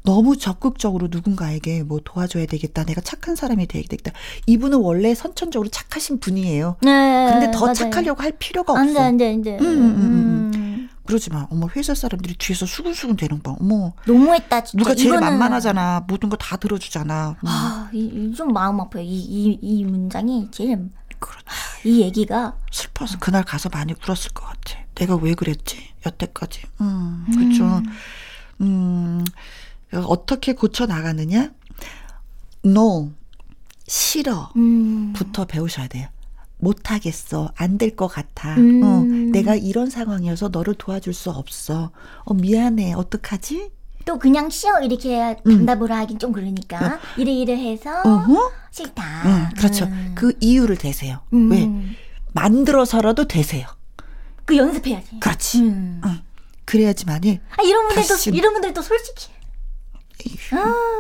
너무 0.04 0.36
적극적으로 0.38 1.08
누군가에게 1.12 1.84
뭐 1.84 2.00
도와줘야 2.04 2.46
되겠다. 2.48 2.84
내가 2.86 3.02
착한 3.02 3.36
사람이 3.36 3.68
되겠다. 3.68 4.12
이분은 4.48 4.80
원래 4.80 5.14
선천적으로 5.14 5.70
착하신 5.70 6.20
분이에요. 6.20 6.78
네. 6.82 7.30
근데 7.32 7.52
더 7.52 7.62
맞아요. 7.62 7.74
착하려고 7.76 8.24
할 8.24 8.32
필요가 8.40 8.74
없어. 8.74 8.82
안 8.82 8.94
돼, 8.94 9.00
안 9.00 9.18
돼, 9.18 9.30
안 9.34 9.42
돼. 9.42 9.58
음, 9.60 9.66
음, 9.66 9.84
음, 9.84 10.52
음. 10.56 10.90
그러지 11.06 11.30
마. 11.30 11.46
어머 11.52 11.68
회사 11.76 11.94
사람들이 11.94 12.36
뒤에서 12.38 12.66
수근수근 12.66 13.16
대는 13.16 13.42
봐. 13.42 13.56
어머 13.60 13.94
너무했다, 14.08 14.64
진짜. 14.64 14.78
누가 14.84 14.96
제일 14.96 15.12
이거는- 15.12 15.20
만만하잖아. 15.22 16.06
모든 16.08 16.30
거 16.30 16.38
다 16.38 16.58
들어주잖아. 16.58 17.36
음. 17.44 17.48
아, 17.48 17.90
이, 17.94 18.06
이좀 18.32 18.54
마음 18.54 18.80
아파요. 18.80 19.04
이, 19.04 19.08
이, 19.20 19.60
이 19.62 19.84
문장이 19.86 20.48
제일. 20.52 20.90
그렇지. 21.20 21.46
이 21.86 22.02
얘기가. 22.02 22.56
슬퍼서 22.72 23.18
그날 23.20 23.44
가서 23.44 23.70
많이 23.70 23.94
울었을 23.94 24.32
것 24.34 24.46
같아. 24.46 24.80
내가 24.96 25.16
왜 25.16 25.36
그랬지? 25.36 25.78
여태까지. 26.06 26.62
음, 26.82 27.26
그렇죠. 27.32 27.82
음, 28.62 29.24
어떻게 29.94 30.54
고쳐 30.54 30.86
나가느냐? 30.86 31.52
No, 32.66 33.12
싫어. 33.88 34.52
음. 34.56 35.14
부터 35.14 35.46
배우셔야 35.46 35.88
돼요. 35.88 36.08
못하겠어. 36.58 37.52
안 37.56 37.78
될 37.78 37.96
것 37.96 38.08
같아. 38.08 38.56
음. 38.56 38.84
어, 38.84 39.04
내가 39.32 39.56
이런 39.56 39.90
상황이어서 39.90 40.50
너를 40.50 40.76
도와줄 40.76 41.14
수 41.14 41.32
없어. 41.32 41.92
어, 42.24 42.34
미안해. 42.34 42.94
어떡하지? 42.94 43.72
또 44.06 44.18
그냥 44.18 44.50
쉬어 44.50 44.80
이렇게 44.82 45.38
단답을 45.46 45.92
하긴 45.92 46.18
좀 46.20 46.32
그러니까 46.32 47.00
이래 47.18 47.32
이래 47.32 47.56
해서 47.56 48.02
음. 48.06 48.12
어허? 48.12 48.52
싫다. 48.72 49.04
응, 49.26 49.50
그렇죠. 49.58 49.86
음. 49.86 50.14
그 50.16 50.34
이유를 50.40 50.78
대세요. 50.78 51.20
음. 51.34 51.52
왜? 51.52 51.70
만들어서라도 52.34 53.28
되세요. 53.28 53.68
그 54.46 54.56
연습해야지. 54.58 55.20
그렇지. 55.20 55.60
음. 55.62 56.02
응. 56.06 56.20
그래야지만이 56.66 57.40
아 57.58 57.62
이런 57.64 57.88
분들도 57.90 58.16
이런 58.38 58.54
분들도 58.54 58.82
솔직히. 58.82 59.30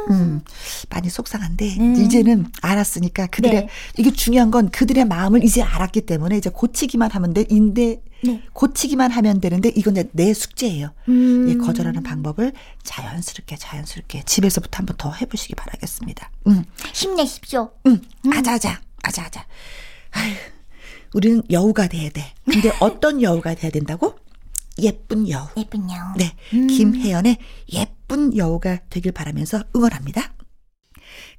음, 0.09 0.41
많이 0.89 1.09
속상한데 1.09 1.77
음. 1.79 1.95
이제는 1.95 2.47
알았으니까 2.61 3.27
그들의 3.27 3.61
네. 3.61 3.69
이게 3.97 4.11
중요한 4.11 4.51
건 4.51 4.69
그들의 4.69 5.05
마음을 5.05 5.43
이제 5.43 5.61
알았기 5.61 6.01
때문에 6.01 6.37
이제 6.37 6.49
고치기만 6.49 7.11
하면 7.11 7.33
돼. 7.33 7.45
인데 7.49 8.01
네. 8.23 8.43
고치기만 8.53 9.11
하면 9.11 9.41
되는데 9.41 9.69
이건 9.69 9.93
이제 9.93 10.09
내 10.13 10.33
숙제예요. 10.33 10.91
음. 11.09 11.49
이 11.49 11.57
거절하는 11.57 12.03
방법을 12.03 12.53
자연스럽게 12.83 13.57
자연스럽게 13.57 14.23
집에서부터 14.25 14.77
한번 14.79 14.95
더 14.97 15.11
해보시기 15.11 15.55
바라겠습니다. 15.55 16.31
음, 16.47 16.63
힘내십시오. 16.93 17.71
음, 17.87 18.01
아자아자, 18.31 18.81
아자아자. 19.03 19.45
아휴, 20.11 20.33
우리는 21.13 21.41
여우가 21.49 21.87
돼야 21.87 22.09
돼. 22.09 22.33
근데 22.45 22.71
어떤 22.79 23.21
여우가 23.21 23.55
돼야 23.55 23.71
된다고? 23.71 24.15
예쁜 24.79 25.27
여우. 25.29 25.47
예쁜요. 25.57 26.13
네, 26.17 26.33
김혜연의 26.49 27.37
예쁜 27.73 28.00
여우가 28.37 28.79
되길 28.89 29.11
바라면서 29.11 29.63
응원합니다. 29.75 30.33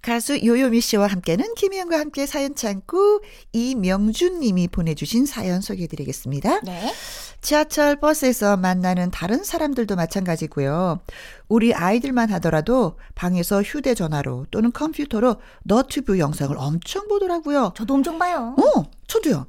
가수 0.03 0.45
요요미 0.45 0.81
씨와 0.81 1.07
함께는 1.07 1.55
김혜연과 1.55 1.99
함께 1.99 2.27
사연 2.27 2.55
참고 2.57 3.21
이명준 3.53 4.41
님이 4.41 4.67
보내주신 4.67 5.27
사연 5.27 5.61
소개해드리겠습니다. 5.61 6.61
네. 6.63 6.93
지하철 7.41 7.97
버스에서 7.97 8.57
만나는 8.57 9.11
다른 9.11 9.45
사람들도 9.45 9.95
마찬가지고요. 9.97 11.01
우리 11.49 11.75
아이들만 11.75 12.31
하더라도 12.33 12.99
방에서 13.15 13.63
휴대전화로 13.63 14.47
또는 14.51 14.73
컴퓨터로 14.73 15.37
너튜브 15.65 16.19
영상을 16.19 16.55
엄청 16.59 17.07
보더라고요. 17.09 17.73
저도 17.77 17.95
엄청 17.95 18.19
봐요. 18.19 18.57
어, 18.59 18.85
저도요. 19.07 19.47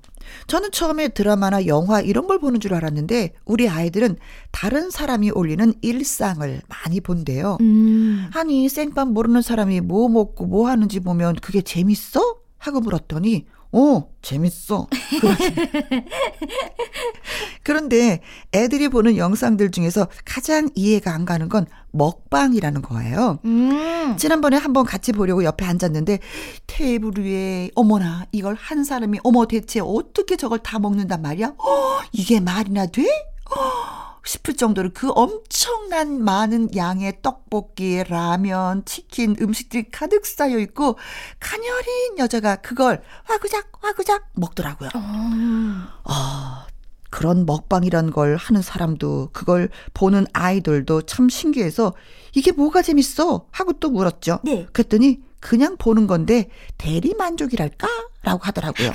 저는 0.47 0.71
처음에 0.71 1.09
드라마나 1.09 1.65
영화 1.65 2.01
이런 2.01 2.27
걸 2.27 2.39
보는 2.39 2.59
줄 2.59 2.73
알았는데 2.73 3.33
우리 3.45 3.69
아이들은 3.69 4.17
다른 4.51 4.89
사람이 4.89 5.31
올리는 5.31 5.73
일상을 5.81 6.61
많이 6.67 7.01
본대요. 7.01 7.57
음. 7.61 8.29
아니 8.33 8.69
생밥 8.69 9.09
모르는 9.09 9.41
사람이 9.41 9.81
뭐 9.81 10.09
먹고 10.09 10.45
뭐 10.45 10.67
하는지 10.69 10.99
보면 10.99 11.35
그게 11.35 11.61
재밌어? 11.61 12.37
하고 12.57 12.79
물었더니 12.79 13.45
어 13.73 14.07
재밌어. 14.21 14.87
그런데 17.63 18.21
애들이 18.53 18.87
보는 18.87 19.17
영상들 19.17 19.71
중에서 19.71 20.07
가장 20.25 20.69
이해가 20.75 21.11
안 21.11 21.25
가는 21.25 21.49
건 21.49 21.65
먹방이라는 21.91 22.83
거예요. 22.83 23.39
음. 23.45 24.15
지난번에 24.17 24.57
한번 24.57 24.85
같이 24.85 25.11
보려고 25.11 25.43
옆에 25.43 25.65
앉았는데 25.65 26.19
테이블 26.67 27.13
위에 27.17 27.71
어머나 27.73 28.27
이걸 28.31 28.53
한 28.53 28.83
사람이 28.83 29.19
어머 29.23 29.47
대체 29.47 29.79
어떻게 29.79 30.35
저걸 30.35 30.59
다 30.59 30.77
먹는단 30.77 31.23
말이야? 31.23 31.53
어, 31.57 31.99
이게 32.11 32.39
말이나 32.39 32.85
돼? 32.85 33.03
어, 33.03 34.02
싶을 34.25 34.55
정도로 34.55 34.91
그 34.93 35.09
엄청난 35.11 36.23
많은 36.23 36.75
양의 36.75 37.21
떡볶이, 37.21 38.03
라면, 38.03 38.85
치킨, 38.85 39.35
음식들이 39.41 39.89
가득 39.91 40.25
쌓여 40.25 40.57
있고 40.59 40.97
가녀린 41.39 42.17
여자가 42.17 42.57
그걸 42.57 43.03
화구작 43.25 43.71
화구작 43.81 44.29
먹더라고요. 44.33 44.89
음. 44.95 45.85
아, 46.05 46.67
그런 47.09 47.45
먹방이란 47.45 48.11
걸 48.11 48.37
하는 48.37 48.61
사람도 48.61 49.29
그걸 49.33 49.69
보는 49.93 50.25
아이들도 50.33 51.03
참 51.03 51.29
신기해서 51.29 51.93
이게 52.33 52.51
뭐가 52.51 52.81
재밌어? 52.81 53.45
하고 53.51 53.73
또 53.73 53.89
물었죠. 53.91 54.39
네. 54.43 54.65
그랬더니 54.71 55.21
그냥 55.39 55.75
보는 55.77 56.07
건데 56.07 56.49
대리 56.77 57.13
만족이랄까? 57.13 57.87
라고 58.23 58.43
하더라고요. 58.43 58.93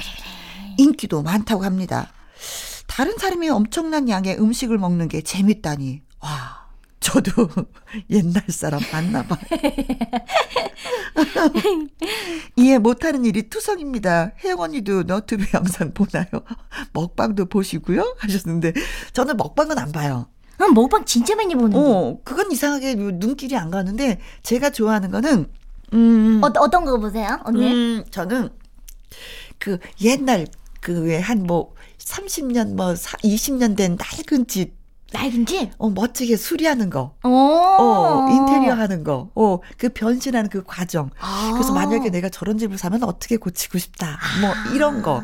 인기도 0.79 1.23
많다고 1.23 1.65
합니다. 1.65 2.11
다른 2.99 3.17
사람이 3.17 3.49
엄청난 3.49 4.09
양의 4.09 4.41
음식을 4.41 4.77
먹는 4.77 5.07
게 5.07 5.21
재밌다니. 5.21 6.03
와. 6.19 6.67
저도 6.99 7.31
옛날 8.11 8.43
사람 8.49 8.81
맞나 8.91 9.23
봐. 9.23 9.39
이해 12.57 12.79
못하는 12.79 13.25
일이 13.25 13.49
투성입니다. 13.49 14.33
혜영 14.43 14.59
언니도 14.59 15.05
너튜브 15.05 15.47
영상 15.55 15.95
보나요? 15.95 16.27
먹방도 16.93 17.47
보시고요? 17.47 18.17
하셨는데 18.19 18.73
저는 19.13 19.37
먹방은 19.37 19.79
안 19.79 19.93
봐요. 19.93 20.27
음, 20.61 20.75
먹방 20.75 21.05
진짜 21.05 21.37
많이 21.37 21.55
보는데. 21.55 21.79
어, 21.79 22.19
그건 22.25 22.51
이상하게 22.51 22.97
눈길이 22.97 23.57
안 23.57 23.71
가는데 23.71 24.19
제가 24.43 24.71
좋아하는 24.71 25.13
거는 25.13 25.49
음, 25.93 26.41
어, 26.43 26.51
어떤 26.59 26.85
거 26.85 26.99
보세요, 26.99 27.39
언니? 27.45 27.73
음 27.73 28.05
저는 28.11 28.49
그 29.61 29.79
옛날 30.03 30.49
그왜한뭐 30.81 31.78
30년 32.09 32.75
뭐 32.75 32.93
20년 32.95 33.77
된 33.77 33.97
낡은 33.99 34.47
집 34.47 34.77
낡은지? 35.13 35.71
어, 35.79 35.89
멋지게 35.89 36.37
수리하는 36.37 36.91
거. 36.91 37.15
어. 37.23 37.29
어, 37.31 38.29
인테리어 38.31 38.75
하는 38.75 39.05
거. 39.05 39.31
어, 39.35 39.59
그 39.79 39.89
변신하는 39.89 40.51
그 40.51 40.63
과정. 40.67 41.09
아. 41.19 41.51
그래서 41.55 41.73
만약에 41.73 42.11
내가 42.11 42.29
저런 42.29 42.59
집을 42.59 42.77
사면 42.77 43.03
어떻게 43.05 43.39
고치고 43.39 43.79
싶다. 43.79 44.19
뭐 44.43 44.53
이런 44.75 45.01
거. 45.01 45.23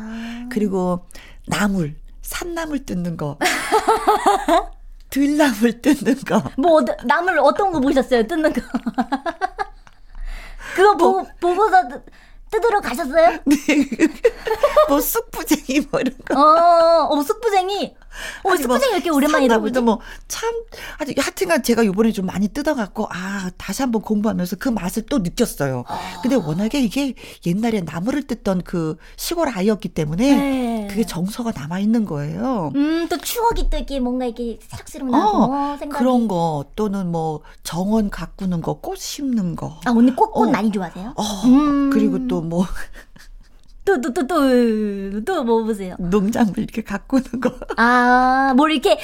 그리고 0.49 1.05
나물, 1.45 1.95
산나물 2.23 2.83
뜯는 2.85 3.15
거. 3.15 3.37
들나물 5.11 5.81
뜯는 5.83 6.15
거. 6.25 6.41
뭐 6.57 6.81
어떤- 6.81 6.97
나물 7.05 7.37
어떤 7.39 7.71
거 7.71 7.79
보셨어요? 7.79 8.25
뜯는 8.25 8.53
거. 8.53 8.61
그거 10.75 10.97
보고 10.97 11.27
보고서 11.39 11.77
뜯- 12.55 12.61
뜯으러 12.61 12.81
가셨어요? 12.81 13.39
뭐 14.89 15.01
쑥부쟁이 15.01 15.87
뭐 15.91 15.99
이런 15.99 16.15
거. 16.25 16.39
어, 16.39 17.07
어 17.09 17.21
숙부쟁이. 17.23 17.95
어, 18.43 18.51
아니, 18.51 18.65
뭐왜 18.65 18.87
이렇게 18.93 19.09
오랜만에 19.09 19.47
산나물도 19.47 19.81
들어보지? 19.81 19.81
뭐참 20.27 20.51
아주 20.99 21.13
하여튼간 21.17 21.63
제가 21.63 21.85
요번에 21.85 22.11
좀 22.11 22.25
많이 22.25 22.47
뜯어갖고 22.47 23.07
아 23.11 23.49
다시 23.57 23.81
한번 23.81 24.01
공부하면서 24.01 24.55
그 24.57 24.69
맛을 24.69 25.03
또 25.07 25.19
느꼈어요. 25.19 25.83
아. 25.87 26.21
근데 26.21 26.35
워낙에 26.35 26.79
이게 26.79 27.13
옛날에 27.45 27.81
나무를 27.81 28.23
뜯던 28.23 28.61
그 28.63 28.97
시골 29.17 29.49
아이였기 29.49 29.89
때문에 29.89 30.35
네. 30.35 30.87
그게 30.89 31.03
정서가 31.03 31.51
남아 31.55 31.79
있는 31.79 32.05
거예요. 32.05 32.71
음, 32.75 33.07
또 33.09 33.17
추억이 33.17 33.69
또 33.69 33.77
이렇게 33.77 33.99
뭔가 33.99 34.25
이렇게 34.25 34.59
새록새록 34.69 35.09
나고 35.09 35.37
어, 35.53 35.77
생각이. 35.77 35.97
그런 35.99 36.27
거 36.27 36.65
또는 36.75 37.11
뭐 37.11 37.41
정원 37.63 38.09
가꾸는 38.09 38.61
거, 38.61 38.75
꽃 38.79 38.97
심는 38.97 39.55
거. 39.55 39.79
아, 39.85 39.91
언니 39.91 40.15
꽃꽃 40.15 40.47
어. 40.47 40.51
많이 40.51 40.71
좋아하세요? 40.71 41.13
어, 41.17 41.23
음. 41.45 41.89
그리고 41.89 42.27
또 42.27 42.45
뭐 42.45 42.65
또또또또또뭐 43.85 45.63
보세요? 45.63 45.95
농작물 45.99 46.59
이렇게 46.59 46.83
가꾸는 46.83 47.39
거, 47.41 47.51
아, 47.77 48.53
뭘 48.55 48.71
이렇게 48.71 48.99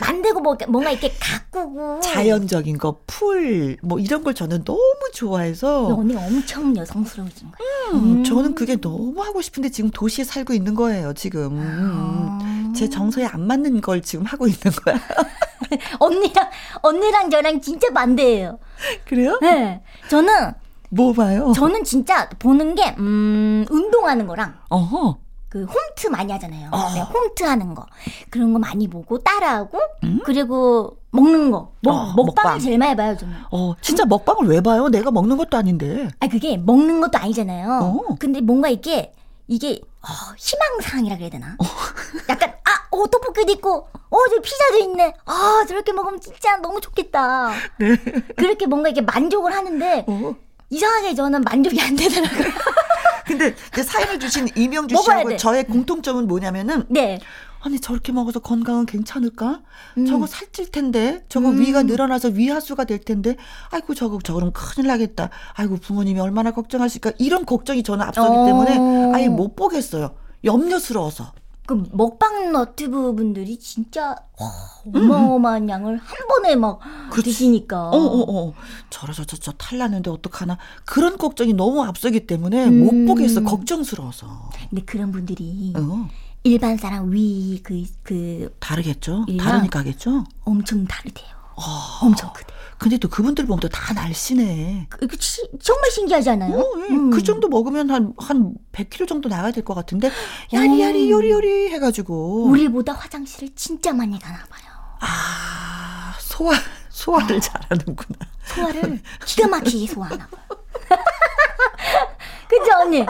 만들고 0.00 0.40
뭐 0.40 0.56
뭔가 0.68 0.90
이렇게 0.92 1.12
가꾸고. 1.20 2.00
자연적인 2.00 2.78
거, 2.78 3.00
풀 3.06 3.76
뭐 3.82 3.98
이런 3.98 4.22
걸 4.22 4.32
저는 4.34 4.64
너무 4.64 4.80
좋아해서 5.12 5.86
언니가 5.88 6.20
엄청 6.20 6.74
여성스러워진 6.76 7.48
거예요. 7.50 8.00
음, 8.02 8.24
저는 8.24 8.54
그게 8.54 8.76
너무 8.80 9.20
하고 9.22 9.42
싶은데 9.42 9.68
지금 9.70 9.90
도시에 9.90 10.24
살고 10.24 10.52
있는 10.54 10.74
거예요, 10.74 11.12
지금. 11.14 11.58
음, 11.58 12.38
아. 12.40 12.72
제 12.76 12.88
정서에 12.88 13.26
안 13.26 13.46
맞는 13.46 13.80
걸 13.80 14.00
지금 14.02 14.24
하고 14.24 14.46
있는 14.46 14.60
거야. 14.84 14.98
언니랑 15.98 16.50
언니랑 16.82 17.30
저랑 17.30 17.60
진짜 17.60 17.92
반대예요. 17.92 18.58
그래요? 19.06 19.38
네. 19.42 19.82
저는 20.08 20.52
뭐 20.94 21.12
봐요? 21.14 21.52
저는 21.56 21.84
진짜 21.84 22.28
보는 22.38 22.74
게 22.74 22.94
음, 22.98 23.64
운동하는 23.70 24.26
거랑 24.26 24.54
어허. 24.68 25.16
그 25.48 25.64
홈트 25.64 26.08
많이 26.08 26.32
하잖아요. 26.32 26.70
어. 26.72 26.90
네, 26.94 27.00
홈트 27.00 27.44
하는 27.44 27.74
거 27.74 27.86
그런 28.30 28.52
거 28.52 28.58
많이 28.58 28.88
보고 28.88 29.18
따라하고 29.18 29.78
음? 30.04 30.20
그리고 30.24 30.96
먹는 31.10 31.50
거 31.50 31.72
먹, 31.80 31.90
어, 31.90 32.04
먹방을 32.14 32.24
먹방. 32.26 32.58
제일 32.58 32.78
많이 32.78 32.94
봐요 32.96 33.16
저는. 33.16 33.34
어, 33.50 33.74
진짜 33.80 34.04
먹방을 34.04 34.46
왜 34.48 34.60
봐요? 34.60 34.88
내가 34.88 35.10
먹는 35.10 35.36
것도 35.38 35.56
아닌데. 35.56 36.08
아 36.20 36.28
그게 36.28 36.56
먹는 36.58 37.00
것도 37.02 37.18
아니잖아요. 37.18 37.70
어. 37.82 38.14
근데 38.18 38.40
뭔가 38.40 38.68
이게 38.68 39.12
이게 39.46 39.80
어, 40.02 40.08
희망사항이라 40.38 41.16
그래야 41.16 41.30
되나? 41.30 41.56
약간 42.28 42.50
아, 42.64 42.96
어 42.96 43.06
떡볶이도 43.06 43.52
있고, 43.52 43.88
어 44.10 44.16
저 44.30 44.40
피자도 44.40 44.78
있네. 44.78 45.14
아 45.26 45.64
저렇게 45.68 45.92
먹으면 45.92 46.20
진짜 46.20 46.56
너무 46.58 46.80
좋겠다. 46.80 47.50
그렇게 48.36 48.66
뭔가 48.66 48.88
이렇게 48.88 49.02
만족을 49.02 49.52
하는데 49.54 50.04
어. 50.08 50.34
이상하게 50.72 51.14
저는 51.14 51.42
만족이 51.42 51.80
안 51.80 51.94
되더라고요. 51.94 52.48
근데 53.26 53.54
사연을 53.82 54.18
주신 54.18 54.48
이명주 54.56 54.96
씨하고 54.96 55.28
돼. 55.30 55.36
저의 55.36 55.64
공통점은 55.64 56.26
뭐냐면은 56.26 56.84
네. 56.88 57.20
아니 57.60 57.78
저렇게 57.78 58.10
먹어서 58.10 58.40
건강은 58.40 58.86
괜찮을까? 58.86 59.60
음. 59.98 60.06
저거 60.06 60.26
살찔 60.26 60.72
텐데 60.72 61.24
저거 61.28 61.50
음. 61.50 61.60
위가 61.60 61.84
늘어나서 61.84 62.28
위하수가 62.28 62.84
될 62.84 62.98
텐데 62.98 63.36
아이고 63.70 63.94
저거 63.94 64.18
저거는 64.22 64.52
큰일 64.52 64.88
나겠다. 64.88 65.30
아이고 65.54 65.76
부모님이 65.76 66.18
얼마나 66.18 66.50
걱정하실까 66.50 67.12
이런 67.18 67.46
걱정이 67.46 67.82
저는 67.84 68.04
앞서기 68.04 68.36
어. 68.36 68.46
때문에 68.46 69.14
아예 69.14 69.28
못 69.28 69.54
보겠어요. 69.54 70.14
염려스러워서. 70.44 71.32
그 71.66 71.80
먹방 71.92 72.50
너튜브 72.52 73.14
분들이 73.14 73.58
진짜 73.58 74.16
와, 74.40 74.50
어마어마한 74.94 75.68
양을 75.68 75.96
한 75.96 76.16
번에 76.28 76.56
막 76.56 76.80
드시니까. 77.14 77.90
음. 77.90 77.94
어어 77.94 78.24
어 78.48 78.54
저러서 78.90 79.24
저, 79.24 79.36
저 79.36 79.52
탈나는데 79.52 80.10
어떡하나 80.10 80.58
그런 80.84 81.16
걱정이 81.18 81.52
너무 81.54 81.82
앞서기 81.84 82.26
때문에 82.26 82.66
음. 82.66 82.84
못 83.06 83.14
보겠어 83.14 83.42
걱정스러워서. 83.44 84.50
근데 84.70 84.82
그런 84.84 85.12
분들이 85.12 85.72
어 85.76 86.08
일반 86.44 86.76
사람 86.76 87.12
위 87.12 87.60
그 87.62 87.84
그 88.02 88.54
다르겠죠. 88.58 89.24
이랑- 89.28 89.44
다르니까 89.44 89.78
하겠죠. 89.80 90.24
엄청 90.44 90.84
다르대요. 90.86 91.41
어. 91.56 91.62
엄청 92.06 92.32
크대. 92.32 92.52
근데 92.78 92.98
또 92.98 93.08
그분들 93.08 93.46
보면 93.46 93.60
또 93.60 93.68
다 93.68 93.92
날씬해. 93.94 94.86
그, 94.90 95.06
그 95.06 95.16
치- 95.16 95.48
정말 95.62 95.90
신기하지 95.90 96.30
않아요? 96.30 96.58
어, 96.58 96.64
예. 96.80 96.88
음. 96.94 97.10
그 97.10 97.22
정도 97.22 97.46
먹으면 97.48 97.90
한, 97.90 98.12
한 98.18 98.54
100kg 98.72 99.06
정도 99.06 99.28
나가야 99.28 99.52
될 99.52 99.64
것 99.64 99.74
같은데, 99.74 100.10
야리야리 100.52 101.06
음. 101.06 101.10
요리요리 101.10 101.70
해가지고. 101.70 102.46
우리보다 102.46 102.92
화장실을 102.94 103.50
진짜 103.54 103.92
많이 103.92 104.18
가나 104.18 104.38
봐요. 104.46 104.62
아, 105.00 106.14
소화, 106.20 106.52
소화를 106.88 107.40
잘하는구나. 107.40 108.18
소화를 108.46 109.00
기가 109.26 109.46
막히게 109.48 109.92
소화하나 109.92 110.26
봐요. 110.26 110.58
그죠 112.48 112.70
언니? 112.80 113.06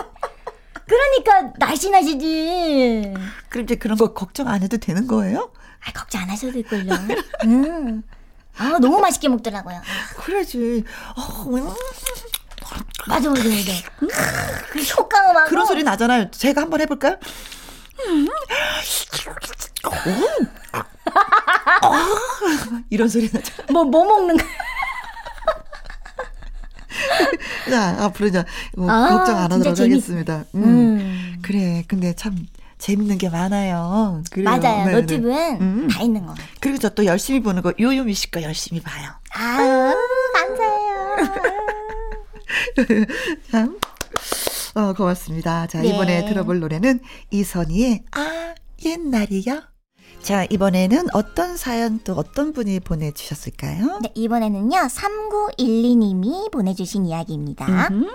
그러니까 0.86 1.52
날씬하시지. 1.58 3.14
그럼 3.48 3.64
이제 3.64 3.74
그런 3.76 3.96
거 3.96 4.12
걱정 4.12 4.48
안 4.48 4.62
해도 4.62 4.76
되는 4.76 5.06
거예요? 5.06 5.50
아 5.86 5.92
걱정 5.92 6.22
안 6.22 6.28
하셔도 6.30 6.52
될걸요. 6.52 6.92
음. 7.44 8.02
아 8.58 8.78
너무 8.80 9.00
맛있게 9.00 9.28
먹더라고요. 9.28 9.80
그래지. 10.18 10.84
어, 11.16 11.44
음. 11.44 11.70
맞아 13.08 13.28
맞아 13.28 13.42
맞아. 13.48 13.72
그 14.70 14.78
효과음하고 14.80 15.48
그런 15.48 15.66
소리 15.66 15.82
나잖아요. 15.82 16.30
제가 16.30 16.62
한번 16.62 16.80
해볼까요? 16.80 17.16
어, 21.82 21.92
이런 22.90 23.08
소리 23.08 23.28
나죠. 23.32 23.52
뭐, 23.70 23.84
뭐 23.84 24.04
먹는 24.04 24.36
거. 24.36 24.44
자, 27.70 27.96
앞으로 28.04 28.28
이제 28.28 28.44
뭐 28.76 28.90
아, 28.90 29.08
걱정 29.08 29.38
안 29.38 29.52
하도록 29.52 29.78
하겠습니다. 29.78 30.44
음. 30.54 30.62
음. 30.64 31.38
그래. 31.42 31.84
근데 31.88 32.12
참 32.14 32.46
재밌는 32.82 33.16
게 33.18 33.28
많아요. 33.28 34.24
그래요. 34.32 34.44
맞아요. 34.50 34.60
네, 34.60 34.84
네. 34.86 34.92
너튜브는 35.00 35.60
음. 35.60 35.88
다 35.88 36.02
있는 36.02 36.26
거. 36.26 36.34
그리고 36.60 36.78
저 36.78 36.88
또 36.90 37.04
열심히 37.06 37.40
보는 37.40 37.62
거 37.62 37.72
요요미 37.78 38.12
씨 38.12 38.28
거 38.32 38.42
열심히 38.42 38.82
봐요. 38.82 39.08
아, 39.34 39.94
감사해요. 40.34 41.16
참. 43.52 43.78
어, 44.74 44.92
고맙습니다. 44.94 45.68
자, 45.68 45.80
네. 45.80 45.88
이번에 45.90 46.24
들어볼 46.26 46.58
노래는 46.58 47.00
이선희의 47.30 48.02
아, 48.12 48.54
옛날이요. 48.84 49.62
자, 50.22 50.44
이번에는 50.50 51.06
어떤 51.12 51.56
사연 51.56 52.00
또 52.04 52.14
어떤 52.14 52.52
분이 52.52 52.80
보내주셨을까요? 52.80 54.00
네, 54.02 54.10
이번에는 54.14 54.72
요, 54.72 54.78
3912님이 54.88 56.50
보내주신 56.50 57.06
이야기입니다. 57.06 57.66
음흠. 57.90 58.06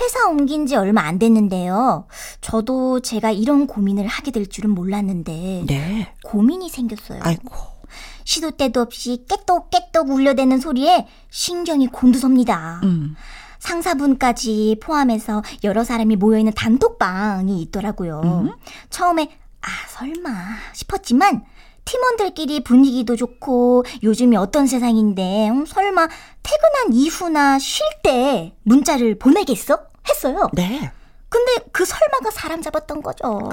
회사 0.00 0.28
옮긴 0.28 0.66
지 0.66 0.76
얼마 0.76 1.02
안 1.02 1.18
됐는데요. 1.18 2.06
저도 2.40 3.00
제가 3.00 3.30
이런 3.30 3.66
고민을 3.66 4.06
하게 4.06 4.30
될 4.30 4.46
줄은 4.46 4.70
몰랐는데, 4.70 5.64
네. 5.66 6.12
고민이 6.24 6.68
생겼어요. 6.68 7.20
아이고. 7.22 7.54
시도 8.24 8.50
때도 8.50 8.80
없이 8.80 9.24
깨똑깨똑 9.28 10.10
울려대는 10.10 10.58
소리에 10.58 11.06
신경이 11.30 11.86
곤두섭니다. 11.88 12.80
음. 12.82 13.14
상사분까지 13.60 14.78
포함해서 14.82 15.42
여러 15.64 15.84
사람이 15.84 16.16
모여있는 16.16 16.52
단톡방이 16.54 17.62
있더라고요. 17.62 18.20
음. 18.24 18.52
처음에 18.90 19.30
아 19.62 19.68
설마 19.88 20.30
싶었지만 20.72 21.44
팀원들끼리 21.86 22.62
분위기도 22.62 23.16
좋고 23.16 23.84
요즘이 24.02 24.36
어떤 24.36 24.66
세상인데 24.66 25.48
음, 25.48 25.64
설마 25.64 26.08
퇴근한 26.42 26.92
이후나 26.92 27.58
쉴 27.58 27.86
때 28.02 28.54
문자를 28.64 29.18
보내겠어? 29.18 29.78
했어요. 30.08 30.50
네. 30.52 30.92
근데 31.28 31.52
그 31.72 31.84
설마가 31.84 32.30
사람 32.30 32.60
잡았던 32.62 33.02
거죠. 33.02 33.48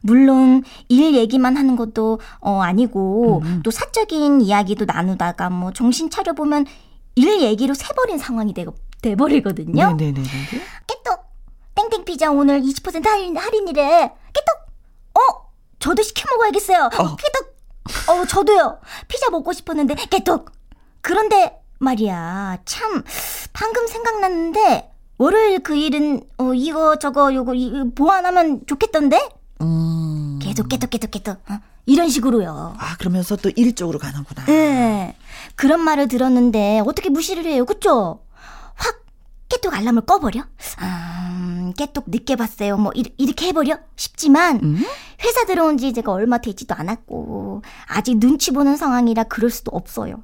물론 0.00 0.62
일 0.88 1.14
얘기만 1.14 1.56
하는 1.56 1.76
것도 1.76 2.20
어 2.40 2.60
아니고 2.62 3.42
음. 3.44 3.60
또 3.64 3.70
사적인 3.70 4.40
이야기도 4.40 4.84
나누다가 4.84 5.50
뭐 5.50 5.72
정신 5.72 6.10
차려 6.10 6.32
보면 6.34 6.66
일 7.16 7.42
얘기로 7.42 7.74
새버린 7.74 8.18
상황이 8.18 8.54
돼, 8.54 8.64
돼버리거든요. 9.02 9.94
네네네. 9.94 10.22
깨똑 10.86 11.26
땡땡 11.74 12.04
피자 12.04 12.30
오늘 12.30 12.60
20% 12.60 13.04
할인, 13.04 13.36
할인이래. 13.36 14.12
깨똑 14.32 14.54
어 15.14 15.48
저도 15.78 16.02
시켜 16.02 16.28
먹어야겠어요. 16.30 16.84
어. 16.84 17.16
깨똑 17.16 17.47
어 18.08 18.24
저도요. 18.26 18.78
피자 19.08 19.30
먹고 19.30 19.52
싶었는데 19.52 19.94
깨똑 20.10 20.52
그런데 21.00 21.60
말이야 21.78 22.58
참 22.64 23.02
방금 23.52 23.86
생각났는데 23.86 24.90
월요일 25.18 25.60
그 25.62 25.74
일은 25.74 26.22
어 26.38 26.52
이거 26.54 26.96
저거 26.98 27.32
요거 27.34 27.54
이, 27.54 27.72
보완하면 27.94 28.62
좋겠던데 28.66 29.28
음. 29.62 30.38
계속 30.42 30.68
깨똑 30.68 30.90
깨똑 30.90 31.10
깨똑 31.10 31.38
어? 31.50 31.58
이런 31.86 32.08
식으로요. 32.10 32.74
아, 32.78 32.96
그러면서 32.98 33.34
또 33.36 33.50
일 33.56 33.74
쪽으로 33.74 33.98
가는구나. 33.98 34.44
네. 34.44 35.16
그런 35.56 35.80
말을 35.80 36.08
들었는데 36.08 36.82
어떻게 36.86 37.08
무시를 37.08 37.46
해요? 37.46 37.64
그쵸? 37.64 38.20
확 38.74 39.04
깨똑 39.48 39.72
알람을 39.74 40.02
꺼버려? 40.02 40.42
음, 41.68 41.72
깨똑 41.74 42.04
늦게 42.08 42.36
봤어요. 42.36 42.76
뭐 42.76 42.92
이, 42.94 43.04
이렇게 43.16 43.48
해버려? 43.48 43.78
싶지만 43.96 44.60
음? 44.62 44.78
회사 45.24 45.44
들어온 45.46 45.78
지 45.78 45.92
제가 45.92 46.12
얼마 46.12 46.38
되지도 46.38 46.74
않았고 46.74 47.62
아직 47.86 48.18
눈치 48.18 48.52
보는 48.52 48.76
상황이라 48.76 49.24
그럴 49.24 49.50
수도 49.50 49.70
없어요. 49.74 50.22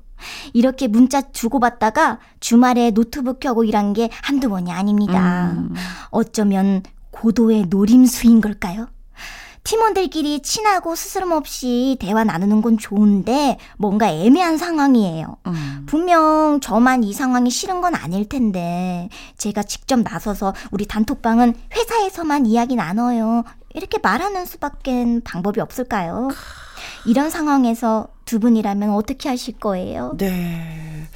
이렇게 0.52 0.88
문자 0.88 1.20
주고받다가 1.32 2.18
주말에 2.40 2.90
노트북 2.92 3.40
켜고 3.40 3.64
일한 3.64 3.92
게 3.92 4.08
한두 4.22 4.48
번이 4.48 4.70
아닙니다. 4.72 5.52
음. 5.52 5.74
어쩌면 6.10 6.82
고도의 7.10 7.66
노림수인 7.68 8.40
걸까요? 8.40 8.88
팀원들끼리 9.64 10.42
친하고 10.42 10.94
스스럼 10.94 11.32
없이 11.32 11.96
대화 11.98 12.22
나누는 12.22 12.60
건 12.62 12.76
좋은데 12.78 13.58
뭔가 13.78 14.08
애매한 14.08 14.58
상황이에요. 14.58 15.38
음. 15.46 15.86
분명 15.86 16.60
저만 16.60 17.02
이 17.02 17.12
상황이 17.12 17.50
싫은 17.50 17.80
건 17.80 17.94
아닐 17.94 18.28
텐데 18.28 19.08
제가 19.38 19.62
직접 19.62 20.00
나서서 20.00 20.54
우리 20.70 20.86
단톡방은 20.86 21.54
회사에서만 21.74 22.46
이야기 22.46 22.76
나눠요. 22.76 23.44
이렇게 23.74 23.98
말하는 24.00 24.44
수밖엔 24.44 25.22
방법이 25.24 25.60
없을까요? 25.60 26.28
이런 27.06 27.30
상황에서 27.30 28.08
두 28.24 28.40
분이라면 28.40 28.90
어떻게 28.90 29.28
하실 29.28 29.58
거예요? 29.58 30.14
네. 30.18 31.08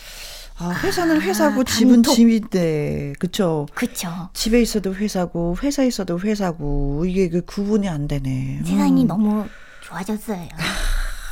아, 0.60 0.70
회사는 0.82 1.20
회사고 1.20 1.62
단톡. 1.62 1.68
집은 1.68 2.02
집인데, 2.02 3.12
그쵸? 3.18 3.66
그쵸. 3.74 4.28
집에 4.34 4.60
있어도 4.60 4.94
회사고, 4.94 5.56
회사에 5.62 5.86
있어도 5.86 6.18
회사고, 6.18 7.04
이게 7.06 7.28
그 7.28 7.42
구분이 7.44 7.88
안 7.88 8.08
되네. 8.08 8.62
세상이 8.64 9.02
음. 9.02 9.06
너무 9.06 9.46
좋아졌어요. 9.82 10.48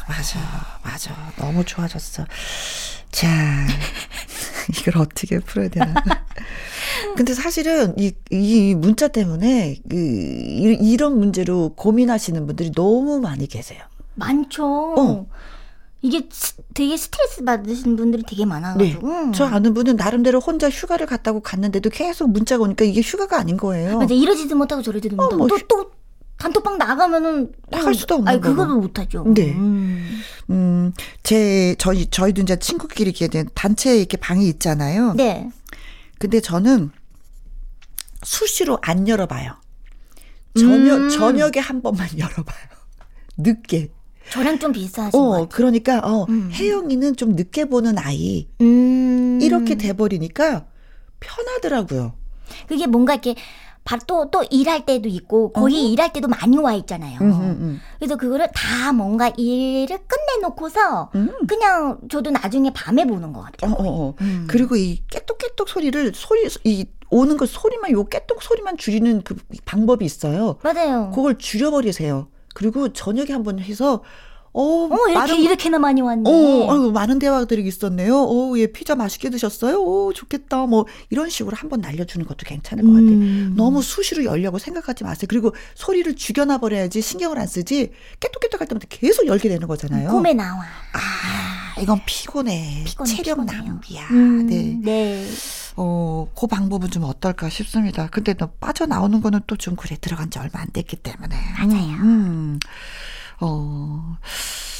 맞아, 0.08 0.38
맞아. 0.84 1.32
너무 1.38 1.64
좋아졌어. 1.64 2.24
자, 3.10 3.26
이걸 4.78 4.98
어떻게 5.02 5.40
풀어야 5.40 5.68
되나. 5.68 5.92
근데 7.16 7.34
사실은 7.34 7.94
이, 7.98 8.12
이 8.30 8.74
문자 8.76 9.08
때문에 9.08 9.76
그, 9.90 9.96
이- 9.96 10.78
이런 10.80 11.18
문제로 11.18 11.70
고민하시는 11.74 12.46
분들이 12.46 12.70
너무 12.72 13.18
많이 13.20 13.48
계세요. 13.48 13.82
많죠. 14.14 14.64
어. 14.96 15.26
이게 16.06 16.28
스- 16.30 16.54
되게 16.74 16.96
스트레스 16.96 17.42
받으시는 17.44 17.96
분들이 17.96 18.22
되게 18.26 18.44
많아가지고. 18.44 19.08
네. 19.26 19.32
저 19.34 19.44
아는 19.46 19.74
분은 19.74 19.96
나름대로 19.96 20.40
혼자 20.40 20.68
휴가를 20.70 21.06
갔다고 21.06 21.40
갔는데도 21.40 21.90
계속 21.90 22.30
문자가 22.30 22.64
오니까 22.64 22.84
이게 22.84 23.00
휴가가 23.00 23.38
아닌 23.38 23.56
거예요. 23.56 23.98
맞아 23.98 24.14
이러지도 24.14 24.56
못하고 24.56 24.82
저러지도 24.82 25.16
어, 25.16 25.24
못하고 25.24 25.36
뭐 25.38 25.48
또, 25.48 25.58
또 25.66 25.90
단톡방 26.38 26.76
나가면은 26.78 27.50
할 27.72 27.94
수도 27.94 28.16
없는 28.16 28.28
아니, 28.28 28.40
거고. 28.40 28.54
그거도 28.54 28.78
못하죠. 28.80 29.24
네. 29.34 29.52
음. 29.54 30.20
음, 30.50 30.92
제, 31.22 31.74
저희, 31.78 32.06
저희도 32.10 32.42
이제 32.42 32.58
친구끼리 32.58 33.10
이렇게 33.10 33.26
된 33.28 33.48
단체 33.54 33.96
이렇게 33.96 34.16
방이 34.16 34.46
있잖아요. 34.48 35.14
네. 35.14 35.50
근데 36.18 36.40
저는 36.40 36.90
수시로 38.22 38.78
안 38.82 39.08
열어봐요. 39.08 39.52
저녁, 40.58 40.96
음. 40.96 41.08
저녁에 41.10 41.58
한 41.58 41.82
번만 41.82 42.08
열어봐요. 42.18 42.66
늦게. 43.38 43.90
저랑 44.30 44.58
좀 44.58 44.72
비슷하신 44.72 45.10
것 45.18 45.18
어, 45.26 45.30
같아요. 45.30 45.48
그러니까, 45.50 45.98
어, 46.00 46.26
음. 46.28 46.50
혜영이는 46.52 47.16
좀 47.16 47.34
늦게 47.36 47.66
보는 47.66 47.98
아이. 47.98 48.48
음. 48.60 49.38
이렇게 49.40 49.76
돼버리니까 49.76 50.66
편하더라고요. 51.20 52.12
그게 52.68 52.86
뭔가 52.86 53.14
이렇게 53.14 53.34
바- 53.84 53.98
또, 53.98 54.28
또 54.32 54.44
일할 54.50 54.84
때도 54.84 55.08
있고, 55.08 55.52
거의 55.52 55.76
어허. 55.76 55.88
일할 55.92 56.12
때도 56.12 56.26
많이 56.26 56.56
와 56.58 56.74
있잖아요. 56.74 57.20
음, 57.20 57.30
음, 57.30 57.80
그래서 58.00 58.16
그거를 58.16 58.48
다 58.52 58.92
뭔가 58.92 59.28
일을 59.36 59.98
끝내놓고서, 60.08 61.12
음. 61.14 61.30
그냥 61.46 61.98
저도 62.10 62.32
나중에 62.32 62.72
밤에 62.72 63.04
보는 63.06 63.32
것 63.32 63.40
어, 63.40 63.42
같아요. 63.44 63.72
어, 63.74 64.08
어. 64.08 64.14
음. 64.22 64.46
그리고 64.50 64.74
이 64.74 65.02
깨똑깨똑 65.08 65.68
소리를 65.68 66.12
소리, 66.16 66.48
이 66.64 66.84
오는 67.10 67.36
그 67.36 67.46
소리만, 67.46 67.92
요 67.92 68.04
깨똑 68.06 68.42
소리만 68.42 68.76
줄이는 68.76 69.22
그 69.22 69.36
방법이 69.64 70.04
있어요. 70.04 70.56
맞아요. 70.64 71.12
그걸 71.14 71.38
줄여버리세요. 71.38 72.26
그리고 72.56 72.90
저녁에 72.94 73.32
한 73.32 73.42
번 73.44 73.58
해서, 73.58 74.02
어, 74.54 74.62
어, 74.62 74.88
이렇게, 75.10 75.14
많은, 75.14 75.40
이렇게나 75.40 75.78
많이 75.78 76.00
왔네. 76.00 76.22
어, 76.30 76.72
아유, 76.72 76.90
많은 76.90 77.18
대화들이 77.18 77.66
있었네요. 77.66 78.16
어, 78.16 78.54
예, 78.56 78.66
피자 78.68 78.94
맛있게 78.94 79.28
드셨어요? 79.28 79.76
오, 79.82 80.14
좋겠다. 80.14 80.64
뭐, 80.64 80.86
이런 81.10 81.28
식으로 81.28 81.54
한번 81.54 81.82
날려주는 81.82 82.24
것도 82.26 82.38
괜찮을 82.46 82.82
것 82.84 82.92
같아요. 82.92 83.10
음. 83.10 83.54
너무 83.58 83.82
수시로 83.82 84.24
열려고 84.24 84.58
생각하지 84.58 85.04
마세요. 85.04 85.26
그리고 85.28 85.54
소리를 85.74 86.16
죽여놔 86.16 86.56
버려야지 86.58 87.02
신경을 87.02 87.38
안 87.38 87.46
쓰지 87.46 87.92
깨똑깨똑 88.20 88.58
할 88.62 88.66
때마다 88.66 88.86
계속 88.88 89.26
열게 89.26 89.50
되는 89.50 89.68
거잖아요. 89.68 90.08
꿈에 90.10 90.32
나와. 90.32 90.60
아, 90.94 90.98
이건 91.80 92.00
피곤해. 92.06 92.84
피곤해, 92.86 93.10
체력 93.14 93.40
피곤해요. 93.46 93.62
낭비야. 93.64 94.06
음, 94.10 94.46
네. 94.46 94.78
네. 94.82 95.26
어, 95.76 96.28
그 96.38 96.46
방법은 96.46 96.90
좀 96.90 97.04
어떨까 97.04 97.48
싶습니다. 97.50 98.08
근데 98.10 98.34
너 98.34 98.46
빠져나오는 98.60 99.20
거는 99.20 99.40
또 99.46 99.56
좀 99.56 99.76
그래. 99.76 99.96
들어간 100.00 100.30
지 100.30 100.38
얼마 100.38 100.60
안 100.60 100.68
됐기 100.72 100.96
때문에. 100.96 101.34
맞아요. 101.58 101.96
음, 102.02 102.58
어, 103.40 104.16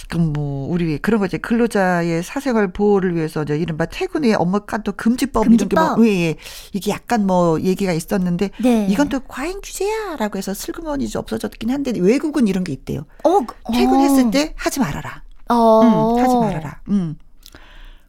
그럼 0.08 0.32
뭐, 0.32 0.68
우리 0.72 0.98
그런 0.98 1.18
거지. 1.20 1.36
근로자의 1.38 2.22
사생활 2.22 2.72
보호를 2.72 3.16
위해서 3.16 3.42
이제 3.42 3.58
이른바 3.58 3.86
퇴근 3.86 4.24
후에 4.24 4.34
업무 4.34 4.60
까도 4.60 4.92
금지법, 4.92 5.44
이런 5.46 5.56
게 5.56 5.64
금지법. 5.64 5.96
뭐, 5.98 6.06
예, 6.06 6.10
예. 6.28 6.36
이게 6.72 6.92
약간 6.92 7.26
뭐 7.26 7.60
얘기가 7.60 7.92
있었는데, 7.92 8.50
네. 8.62 8.86
이건 8.88 9.08
또 9.08 9.18
과잉 9.20 9.60
규제야라고 9.62 10.38
해서 10.38 10.54
슬그머니 10.54 11.08
좀 11.08 11.20
없어졌긴 11.20 11.70
한데, 11.70 11.92
외국은 11.98 12.46
이런 12.46 12.62
게 12.62 12.72
있대요. 12.72 13.04
어, 13.24 13.40
그- 13.40 13.54
퇴근했을 13.72 14.26
어. 14.26 14.30
때 14.30 14.52
하지 14.56 14.78
말아라. 14.78 15.22
어. 15.48 15.80
음, 16.16 16.22
하지 16.22 16.34
말아라. 16.36 16.80
음. 16.88 17.16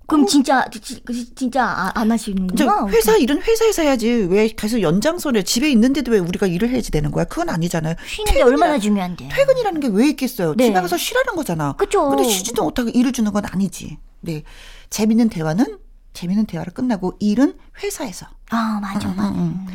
그럼 0.07 0.25
진짜, 0.25 0.65
지- 0.71 0.79
지- 0.79 1.35
진짜 1.35 1.65
아- 1.65 1.91
안 1.93 2.09
하시는구나. 2.09 2.87
회사 2.87 3.17
일은 3.17 3.41
회사에서 3.41 3.81
해야지 3.81 4.09
왜 4.29 4.47
계속 4.47 4.81
연장선에 4.81 5.43
집에 5.43 5.69
있는데도 5.71 6.13
왜 6.13 6.19
우리가 6.19 6.47
일을 6.47 6.69
해야지 6.69 6.91
되는 6.91 7.11
거야? 7.11 7.25
그건 7.25 7.49
아니잖아요. 7.49 7.95
쉬는 8.07 8.31
게 8.31 8.39
퇴근이라- 8.39 8.45
얼마나 8.45 8.79
중요한데. 8.79 9.27
퇴근이라는 9.29 9.81
게 9.81 9.87
왜 9.89 10.07
있겠어요? 10.09 10.55
네. 10.55 10.67
집에 10.67 10.79
가서 10.79 10.95
쉬라는 10.97 11.35
거잖아. 11.35 11.73
그쵸. 11.73 12.07
근데 12.09 12.23
쉬지도 12.23 12.63
못하고 12.63 12.89
일을 12.89 13.11
주는 13.11 13.31
건 13.33 13.43
아니지. 13.45 13.97
네. 14.21 14.43
재밌는 14.89 15.27
대화는 15.27 15.77
재밌는 16.13 16.45
대화를 16.45 16.73
끝나고 16.73 17.17
일은 17.19 17.57
회사에서 17.83 18.27
아, 18.49 18.79
맞아, 18.81 19.09
음, 19.09 19.15
맞아. 19.17 19.29
음, 19.29 19.67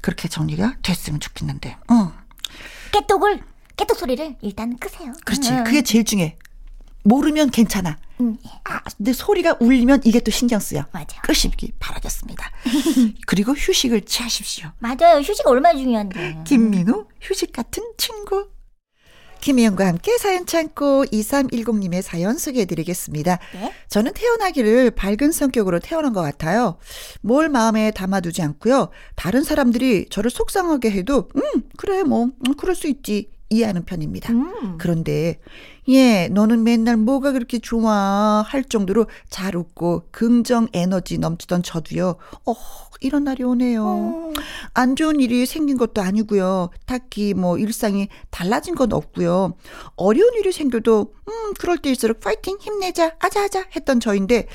그렇게 0.00 0.28
정리가 0.28 0.78
됐으면 0.82 1.20
좋겠는데. 1.20 1.76
응. 1.92 2.10
깨똑을, 2.90 3.40
깨똑 3.76 3.96
소리를 3.96 4.36
일단 4.42 4.76
끄세요. 4.76 5.12
그렇지. 5.24 5.52
음, 5.52 5.62
그게 5.64 5.82
제일 5.82 6.04
중요해. 6.04 6.36
모르면 7.08 7.50
괜찮아. 7.50 7.98
음, 8.20 8.36
아, 8.64 8.80
근데 8.96 9.12
소리가 9.12 9.56
울리면 9.60 10.02
이게 10.04 10.20
또 10.20 10.30
신경 10.30 10.60
쓰여. 10.60 10.84
맞아. 10.92 11.20
끄시기 11.22 11.72
바라겠습니다. 11.78 12.50
그리고 13.26 13.52
휴식을 13.52 14.02
취하십시오. 14.02 14.68
맞아요. 14.78 15.18
휴식 15.20 15.46
얼마나 15.46 15.78
중요한데. 15.78 16.38
김민우 16.44 17.06
휴식 17.20 17.52
같은 17.52 17.82
친구. 17.96 18.48
김희영과 19.40 19.86
함께 19.86 20.18
사연 20.18 20.46
창고 20.46 21.04
2310님의 21.04 22.02
사연 22.02 22.36
소개해드리겠습니다. 22.38 23.38
네. 23.54 23.72
저는 23.88 24.12
태어나기를 24.12 24.90
밝은 24.90 25.30
성격으로 25.30 25.78
태어난 25.78 26.12
것 26.12 26.22
같아요. 26.22 26.76
뭘 27.20 27.48
마음에 27.48 27.92
담아두지 27.92 28.42
않고요. 28.42 28.90
다른 29.14 29.44
사람들이 29.44 30.06
저를 30.10 30.30
속상하게 30.30 30.90
해도 30.90 31.28
음 31.36 31.62
그래 31.76 32.02
뭐 32.02 32.24
음, 32.24 32.54
그럴 32.56 32.74
수 32.74 32.88
있지 32.88 33.30
이해하는 33.50 33.84
편입니다. 33.84 34.32
음. 34.32 34.78
그런데 34.78 35.40
예 35.88 36.28
너는 36.28 36.64
맨날 36.64 36.96
뭐가 36.96 37.32
그렇게 37.32 37.58
좋아 37.58 38.44
할 38.46 38.64
정도로 38.64 39.06
잘 39.30 39.56
웃고 39.56 40.08
긍정 40.10 40.68
에너지 40.72 41.18
넘치던 41.18 41.62
저도요. 41.62 42.16
어 42.46 42.54
이런 43.00 43.24
날이 43.24 43.44
오네요. 43.44 43.84
어. 43.84 44.32
안 44.74 44.96
좋은 44.96 45.20
일이 45.20 45.46
생긴 45.46 45.78
것도 45.78 46.02
아니고요. 46.02 46.70
딱히 46.86 47.32
뭐 47.34 47.58
일상이 47.58 48.08
달라진 48.30 48.74
건 48.74 48.92
없고요. 48.92 49.54
어려운 49.96 50.34
일이 50.34 50.52
생겨도 50.52 51.14
음 51.28 51.54
그럴 51.58 51.78
때일수록 51.78 52.20
파이팅 52.20 52.58
힘내자 52.60 53.16
아자아자 53.18 53.66
했던 53.74 54.00
저인데 54.00 54.46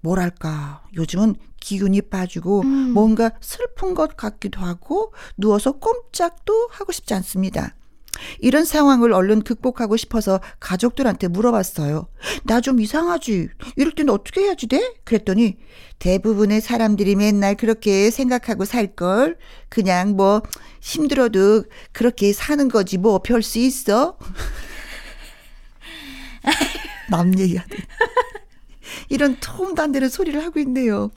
뭐랄까 0.00 0.82
요즘은 0.96 1.36
기운이 1.60 2.02
빠지고 2.02 2.60
음. 2.60 2.92
뭔가 2.92 3.30
슬픈 3.40 3.94
것 3.94 4.18
같기도 4.18 4.60
하고 4.60 5.14
누워서 5.38 5.72
꼼짝도 5.72 6.68
하고 6.70 6.92
싶지 6.92 7.14
않습니다. 7.14 7.74
이런 8.40 8.64
상황을 8.64 9.12
얼른 9.12 9.42
극복하고 9.42 9.96
싶어서 9.96 10.40
가족들한테 10.60 11.28
물어봤어요. 11.28 12.08
나 12.44 12.60
좀 12.60 12.80
이상하지? 12.80 13.48
이럴 13.76 13.92
때는 13.94 14.12
어떻게 14.12 14.42
해야지 14.42 14.66
돼? 14.68 14.94
그랬더니 15.04 15.56
대부분의 15.98 16.60
사람들이 16.60 17.16
맨날 17.16 17.56
그렇게 17.56 18.10
생각하고 18.10 18.64
살걸. 18.64 19.36
그냥 19.68 20.16
뭐 20.16 20.42
힘들어도 20.80 21.64
그렇게 21.92 22.32
사는 22.32 22.68
거지 22.68 22.98
뭐 22.98 23.18
별 23.20 23.42
수 23.42 23.58
있어? 23.58 24.16
남 27.10 27.38
얘기하네. 27.38 27.68
이런 29.08 29.36
통도 29.40 29.82
안 29.82 29.92
되는 29.92 30.08
소리를 30.08 30.42
하고 30.42 30.60
있네요. 30.60 31.10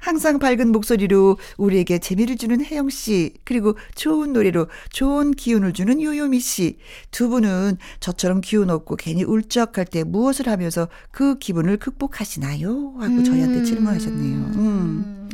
항상 0.00 0.38
밝은 0.38 0.72
목소리로 0.72 1.38
우리에게 1.56 1.98
재미를 1.98 2.36
주는 2.36 2.64
혜영 2.64 2.90
씨, 2.90 3.34
그리고 3.44 3.76
좋은 3.94 4.32
노래로 4.32 4.68
좋은 4.90 5.32
기운을 5.32 5.72
주는 5.72 6.00
요요미 6.00 6.40
씨. 6.40 6.78
두 7.10 7.28
분은 7.28 7.78
저처럼 8.00 8.40
기운 8.40 8.70
없고 8.70 8.96
괜히 8.96 9.24
울적할 9.24 9.84
때 9.86 10.04
무엇을 10.04 10.48
하면서 10.48 10.88
그 11.10 11.38
기분을 11.38 11.76
극복하시나요? 11.78 12.94
하고 12.98 13.22
저희한테 13.22 13.64
질문하셨네요. 13.64 14.36
음. 14.56 15.30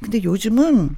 근데 0.00 0.22
요즘은 0.22 0.96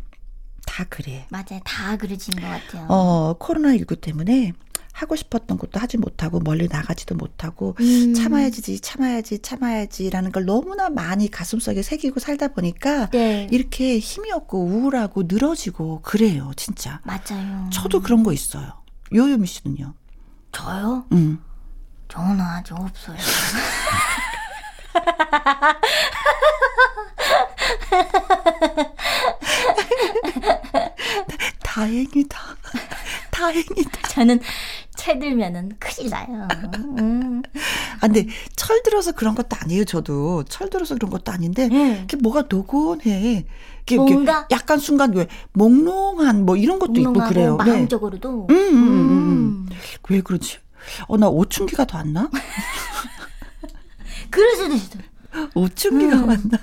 다 0.66 0.84
그래. 0.88 1.26
맞아요. 1.30 1.60
다 1.64 1.96
그러진 1.96 2.34
것 2.34 2.42
같아요. 2.42 2.86
어, 2.88 3.36
코로나19 3.38 4.00
때문에 4.00 4.52
하고 4.98 5.14
싶었던 5.14 5.58
것도 5.58 5.78
하지 5.78 5.96
못하고 5.96 6.40
멀리 6.40 6.66
나가지도 6.66 7.14
못하고 7.14 7.76
음. 7.78 8.14
참아야지, 8.14 8.80
참아야지, 8.80 9.38
참아야지라는 9.38 10.32
걸 10.32 10.44
너무나 10.44 10.90
많이 10.90 11.30
가슴속에 11.30 11.82
새기고 11.82 12.18
살다 12.18 12.48
보니까 12.48 13.08
네. 13.10 13.46
이렇게 13.52 14.00
힘이 14.00 14.32
없고 14.32 14.64
우울하고 14.64 15.22
늘어지고 15.28 16.00
그래요, 16.02 16.50
진짜. 16.56 17.00
맞아요. 17.04 17.70
저도 17.72 18.02
그런 18.02 18.24
거 18.24 18.32
있어요. 18.32 18.72
요요미 19.14 19.46
씨는요? 19.46 19.94
저요? 20.50 21.06
음. 21.12 21.38
저는 22.08 22.40
아직 22.40 22.72
없어요. 22.72 23.18
다행이다. 31.62 32.38
다행이다. 33.38 34.08
저는 34.10 34.40
채 34.96 35.18
들면은 35.18 35.72
큰일 35.78 36.10
나요. 36.10 36.48
음. 36.98 37.42
아, 37.96 38.00
근데 38.00 38.26
철 38.56 38.82
들어서 38.82 39.12
그런 39.12 39.34
것도 39.34 39.56
아니에요, 39.60 39.84
저도. 39.84 40.44
철 40.44 40.70
들어서 40.70 40.94
그런 40.96 41.10
것도 41.10 41.30
아닌데, 41.30 41.68
네. 41.68 41.96
이렇게 41.98 42.16
뭐가 42.16 42.44
노곤해. 42.48 43.46
이렇게, 43.86 43.94
이렇게 43.94 44.12
뭔가? 44.12 44.46
약간 44.50 44.78
순간 44.78 45.14
왜 45.14 45.28
몽롱한 45.52 46.44
뭐 46.44 46.56
이런 46.56 46.78
것도 46.78 47.00
있고 47.00 47.12
그래요. 47.12 47.56
네. 47.64 47.70
마음적으로도. 47.70 48.48
음, 48.50 48.56
음, 48.56 48.74
음, 48.74 49.10
음. 49.10 49.68
왜 50.08 50.20
그러지? 50.20 50.58
어, 51.06 51.16
나 51.16 51.28
오춘기가 51.28 51.84
더 51.86 51.98
안 51.98 52.12
나? 52.12 52.28
그럴 54.30 54.56
수도 54.56 54.74
있어. 54.74 54.98
오춘기가 55.54 56.16
음. 56.16 56.28
왔나? 56.28 56.58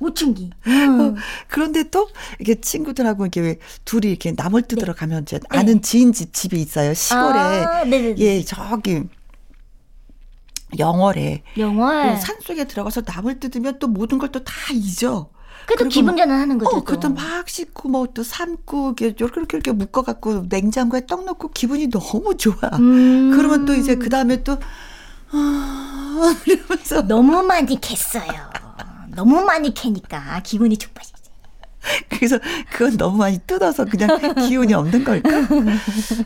오춘기. 0.00 0.50
음. 0.66 1.14
그런데 1.48 1.84
또 1.90 2.08
이게 2.40 2.60
친구들하고 2.60 3.24
이렇게 3.24 3.40
왜 3.40 3.58
둘이 3.84 4.08
이렇게 4.10 4.32
나물 4.34 4.62
뜯으러 4.62 4.94
가면 4.94 5.22
이제 5.22 5.38
네. 5.38 5.58
아는 5.58 5.82
지인 5.82 6.12
집 6.12 6.32
집이 6.34 6.60
있어요. 6.60 6.92
시골에. 6.94 7.38
아. 7.38 7.84
예, 8.18 8.42
저기 8.44 9.02
영월에. 10.78 11.42
영월. 11.58 12.16
산 12.18 12.36
속에 12.42 12.64
들어가서 12.64 13.02
나물 13.02 13.38
뜯으면 13.40 13.78
또 13.78 13.86
모든 13.88 14.18
걸 14.18 14.30
또 14.32 14.42
다 14.44 14.52
잊어. 14.72 15.30
그래도 15.66 15.88
기분 15.88 16.14
뭐- 16.14 16.16
전환하는 16.24 16.58
거죠. 16.58 16.70
어, 16.70 16.80
또. 16.80 16.84
그것도 16.84 17.10
막 17.14 17.48
씻고 17.48 17.88
뭐 17.88 18.06
또 18.14 18.22
삶고 18.22 18.94
이렇게 18.98 19.06
이렇게 19.06 19.24
이렇게, 19.40 19.56
이렇게 19.56 19.72
묶어 19.72 20.02
갖고 20.02 20.44
냉장고에 20.48 21.06
떡 21.06 21.24
넣고 21.24 21.48
기분이 21.48 21.88
너무 21.88 22.36
좋아. 22.36 22.54
음. 22.78 23.32
그러면 23.34 23.64
또 23.64 23.74
이제 23.74 23.94
그 23.96 24.08
다음에 24.08 24.42
또 24.44 24.58
아, 25.32 26.34
이러면서 26.46 27.02
너무 27.02 27.42
많이 27.42 27.78
캤어요. 27.80 28.65
너무 29.16 29.42
많이 29.44 29.72
캐니까 29.74 30.40
기분이 30.44 30.76
촉발이지. 30.76 31.16
그래서 32.08 32.38
그건 32.72 32.96
너무 32.96 33.18
많이 33.18 33.38
뜯어서 33.46 33.84
그냥 33.84 34.08
기운이 34.48 34.74
없는 34.74 35.04
걸까? 35.04 35.30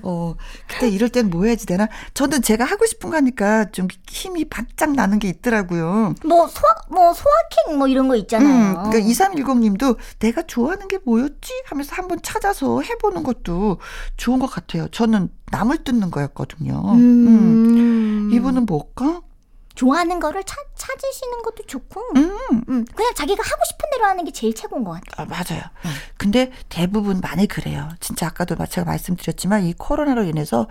어, 0.03 0.35
그때 0.67 0.89
이럴 0.89 1.11
땐 1.11 1.29
뭐 1.29 1.45
해야지 1.45 1.67
되나? 1.67 1.87
저는 2.15 2.41
제가 2.41 2.65
하고 2.65 2.87
싶은 2.87 3.11
거 3.11 3.17
하니까 3.17 3.71
좀 3.71 3.87
힘이 4.09 4.47
바짝 4.47 4.93
나는 4.95 5.19
게 5.19 5.29
있더라고요. 5.29 6.15
뭐 6.25 6.49
소화 6.49 6.75
뭐 6.89 7.13
소화캔 7.13 7.77
뭐 7.79 7.87
이런 7.89 8.09
거 8.09 8.17
있잖아요. 8.17 8.71
음, 8.71 8.75
그러니까 8.91 8.99
2310 9.01 9.59
님도 9.59 9.97
내가 10.19 10.43
좋아하는 10.47 10.89
게 10.89 10.99
뭐였지? 11.05 11.63
하면서 11.67 11.95
한번 11.95 12.21
찾아서 12.23 12.81
해보는 12.81 13.23
것도 13.23 13.79
좋은 14.17 14.39
것 14.39 14.47
같아요. 14.47 14.89
저는 14.89 15.29
나물 15.51 15.85
뜯는 15.85 16.11
거였거든요. 16.11 16.81
음. 16.95 17.27
음. 17.27 18.31
이분은 18.33 18.65
뭘까? 18.65 19.21
좋아하는 19.81 20.21
거를 20.21 20.45
찾, 20.45 20.57
찾으시는 20.77 21.43
것도 21.43 21.65
좋고 21.67 22.03
음, 22.17 22.37
음, 22.69 22.85
그냥 22.95 23.15
자기가 23.15 23.43
하고 23.43 23.63
싶은 23.67 23.89
대로 23.93 24.05
하는 24.05 24.25
게 24.27 24.31
제일 24.31 24.55
최고인 24.55 24.85
것 24.85 24.91
같아요. 24.93 25.15
아, 25.17 25.25
맞아요. 25.25 25.63
근데 26.19 26.53
대부분 26.69 27.21
많이 27.23 27.47
그래요. 27.47 27.89
진짜 27.99 28.27
아까도 28.27 28.57
제가 28.67 28.85
말씀드렸지만 28.85 29.65
이 29.65 29.73
코로나로 29.73 30.25
인해서 30.25 30.69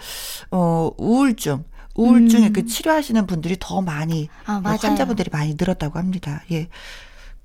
어 0.52 0.92
우울증 0.98 1.64
우울증에 1.96 2.48
음. 2.50 2.54
그 2.54 2.68
치료하시는 2.68 3.26
분들이 3.26 3.58
더 3.60 3.82
많이 3.82 4.30
아, 4.46 4.60
맞아요. 4.60 4.78
환자분들이 4.80 5.30
많이 5.34 5.56
늘었다고 5.60 5.98
합니다. 5.98 6.44
예. 6.52 6.68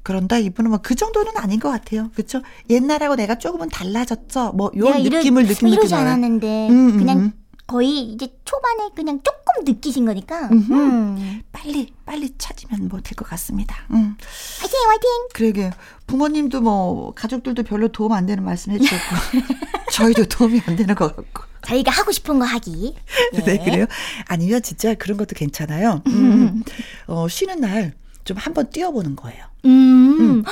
그런다 0.02 0.36
이분은 0.36 0.70
뭐 0.70 0.80
그 0.82 0.94
정도는 0.94 1.32
아닌 1.38 1.58
것 1.60 1.70
같아요. 1.70 2.10
그렇죠? 2.14 2.42
옛날하고 2.68 3.16
내가 3.16 3.36
조금은 3.36 3.70
달라졌죠. 3.70 4.52
뭐 4.52 4.70
이러- 4.74 4.92
느낌을 4.98 5.46
느끼는 5.46 5.72
이러지 5.72 5.94
느낌을 5.94 5.98
않았는데 6.08 6.68
음, 6.68 6.88
음, 6.90 6.98
그냥 6.98 7.18
음. 7.20 7.32
거의 7.66 8.00
이제 8.02 8.28
초반에 8.44 8.90
그냥 8.94 9.20
조금 9.22 9.64
느끼신 9.64 10.04
거니까 10.04 10.48
음흠. 10.50 10.72
음. 10.74 11.42
빨리 11.52 11.92
빨리 12.04 12.34
찾으면 12.36 12.88
뭐 12.88 13.00
될 13.00 13.14
것 13.16 13.26
같습니다. 13.28 13.76
음. 13.90 14.16
화이팅 14.60 14.78
화이팅 14.88 15.10
그러게 15.32 15.70
부모님도 16.06 16.60
뭐 16.60 17.12
가족들도 17.14 17.62
별로 17.62 17.88
도움 17.88 18.12
안 18.12 18.26
되는 18.26 18.44
말씀 18.44 18.72
해주셨고 18.72 19.04
저희도 19.92 20.26
도움이 20.26 20.60
안 20.66 20.76
되는 20.76 20.94
것 20.94 21.16
같고. 21.16 21.44
자기가 21.62 21.90
하고 21.90 22.12
싶은 22.12 22.38
거 22.38 22.44
하기 22.44 22.94
예. 23.34 23.40
네, 23.40 23.56
그래요? 23.64 23.86
아니면 24.26 24.60
진짜 24.62 24.92
그런 24.94 25.16
것도 25.16 25.34
괜찮아요. 25.34 26.02
음, 26.08 26.62
어, 27.06 27.26
쉬는 27.28 27.60
날 27.60 27.92
좀 28.24 28.38
한번 28.38 28.70
뛰어보는 28.70 29.16
거예요. 29.16 29.44
음. 29.66 30.42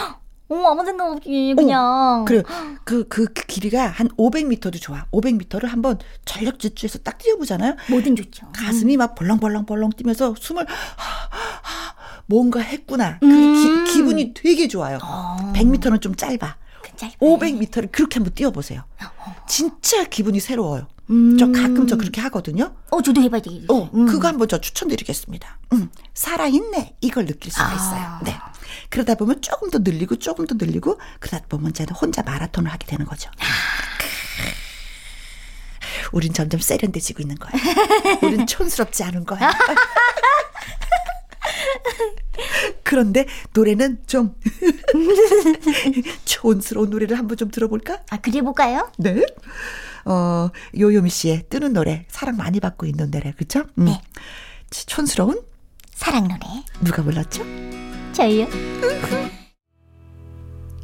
어, 0.53 0.71
아무 0.71 0.85
생각 0.85 1.11
없이 1.11 1.55
그냥 1.57 2.25
그래, 2.27 2.43
그, 2.85 3.07
그, 3.09 3.27
그 3.27 3.47
길이가 3.47 3.87
한 3.87 4.09
500m도 4.09 4.81
좋아. 4.81 5.07
500m를 5.13 5.67
한번 5.67 5.99
전력 6.25 6.59
질주해서 6.59 6.99
딱 6.99 7.19
뛰어보잖아요. 7.19 7.77
뭐든 7.91 8.17
좋죠. 8.17 8.47
가슴이 8.53 8.97
막 8.97 9.15
벌렁벌렁벌렁 9.15 9.91
뛰면서 9.91 10.35
숨을, 10.39 10.67
하, 10.69 10.75
하, 10.97 11.95
뭔가 12.27 12.61
했구나. 12.61 13.19
그 13.21 13.27
음. 13.27 13.85
기, 13.87 13.93
기분이 13.95 14.35
되게 14.35 14.69
좋아요. 14.69 14.99
어. 15.03 15.53
100m는 15.55 16.01
좀 16.01 16.15
짧아. 16.15 16.57
굉장히 16.83 17.15
500m를 17.17 17.91
그렇게 17.91 18.17
한번 18.17 18.35
뛰어보세요. 18.35 18.85
진짜 19.47 20.05
기분이 20.05 20.41
새로워요. 20.41 20.87
음. 21.11 21.37
저 21.39 21.47
가끔 21.51 21.87
저 21.87 21.97
그렇게 21.97 22.21
하거든요. 22.23 22.75
어 22.91 23.03
저도 23.03 23.21
해봐야 23.23 23.41
되겠어요. 23.43 23.67
어, 23.69 23.91
그거 23.91 24.29
한번 24.29 24.49
저 24.49 24.59
추천드리겠습니다. 24.61 25.59
음, 25.75 25.91
살아있네. 26.15 26.97
이걸 27.01 27.27
느낄 27.27 27.53
수가 27.53 27.69
아. 27.69 27.75
있어요. 27.75 28.19
네. 28.25 28.39
그러다 28.93 29.15
보면 29.15 29.41
조금 29.41 29.71
더 29.71 29.79
늘리고 29.79 30.17
조금 30.17 30.47
더 30.47 30.55
늘리고 30.55 31.01
그러다 31.19 31.47
보면 31.49 31.73
저는 31.73 31.95
혼자 31.95 32.23
마라톤을 32.23 32.71
하게 32.71 32.87
되는 32.87 33.07
거죠. 33.07 33.31
우린 36.13 36.35
점점 36.35 36.61
세련돼지고 36.61 37.23
있는 37.23 37.37
거야. 37.37 37.53
우린 38.23 38.47
촌스럽지 38.47 39.03
않은 39.05 39.25
거야. 39.25 39.51
그런데 42.85 43.27
노래는 43.55 44.03
좀 44.07 44.35
촌스러운 46.27 46.91
노래를 46.91 47.19
한번 47.19 47.39
좀 47.39 47.51
들어볼까? 47.51 48.03
아 48.11 48.19
그래 48.19 48.43
볼까요? 48.43 48.93
네. 48.99 49.25
어, 50.05 50.51
요요미 50.79 51.09
씨의 51.09 51.47
뜨는 51.49 51.73
노래, 51.73 52.05
사랑 52.09 52.37
많이 52.37 52.61
받고 52.61 52.85
있는 52.85 53.11
노래, 53.11 53.33
그쵸? 53.33 53.65
음. 53.79 53.87
네. 53.87 54.03
촌스러운? 54.71 55.41
사랑 56.03 56.27
노래 56.27 56.41
누가 56.81 57.01
불렀죠? 57.01 57.45
저요. 58.13 58.49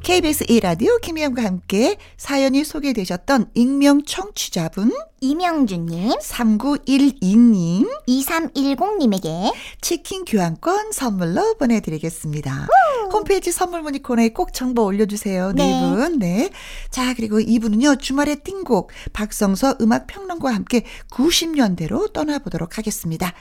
KBS 0.05 0.45
1라디오 0.47 1.01
김희영과 1.01 1.43
함께 1.43 1.97
사연이 2.17 2.63
소개되셨던 2.63 3.51
익명 3.55 4.05
청취자분 4.05 4.93
이명준님, 5.21 6.19
3912님 6.19 7.89
2310님에게 8.09 9.53
치킨 9.81 10.25
교환권 10.25 10.93
선물로 10.93 11.55
보내드리겠습니다. 11.55 12.69
홈페이지 13.13 13.53
선물 13.53 13.83
문의 13.83 14.03
코너에 14.03 14.31
꼭 14.31 14.53
정보 14.53 14.85
올려주세요. 14.85 15.53
네 15.53 15.69
네. 15.69 15.81
분. 15.81 16.19
네. 16.19 16.51
자, 16.91 17.15
그리고 17.15 17.41
이분은요, 17.41 17.97
주말의 17.97 18.43
띵곡, 18.45 18.91
박성서 19.13 19.77
음악평론가와 19.81 20.55
함께 20.55 20.85
90년대로 21.11 22.13
떠나보도록 22.13 22.79
하겠습니다. 22.79 23.33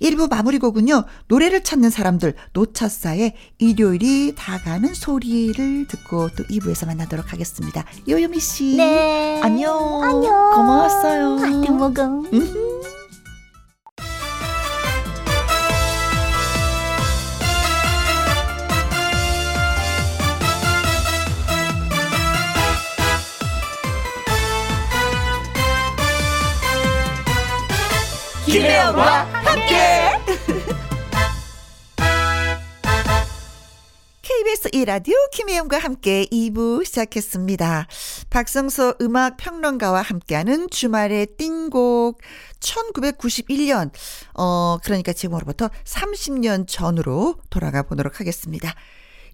1부 0.00 0.28
마무리 0.28 0.58
곡은요, 0.58 1.04
노래를 1.28 1.62
찾는 1.64 1.90
사람들, 1.90 2.34
노차사의 2.52 3.34
일요일이 3.58 4.34
다 4.36 4.58
가는 4.62 4.94
소리를 4.94 5.86
듣고 5.88 6.28
또 6.36 6.44
2부에서 6.44 6.86
만나도록 6.86 7.32
하겠습니다. 7.32 7.84
요요미 8.08 8.40
씨. 8.40 8.76
네. 8.76 9.40
안녕. 9.42 10.02
안녕. 10.02 10.50
고마웠어요. 10.54 11.25
하트 11.34 11.70
먹음. 11.72 12.24
김혜영과 28.46 29.35
KBS 34.56 34.70
1라디오 34.70 35.12
김혜영과 35.32 35.78
함께 35.78 36.24
2부 36.26 36.84
시작했습니다. 36.84 37.86
박성서 38.30 38.94
음악 39.02 39.36
평론가와 39.36 40.00
함께하는 40.02 40.68
주말의 40.70 41.36
띵곡 41.36 42.20
1991년 42.60 43.90
어 44.34 44.78
그러니까 44.82 45.12
지금으로부터 45.12 45.68
30년 45.84 46.66
전으로 46.66 47.36
돌아가 47.50 47.82
보도록 47.82 48.20
하겠습니다. 48.20 48.74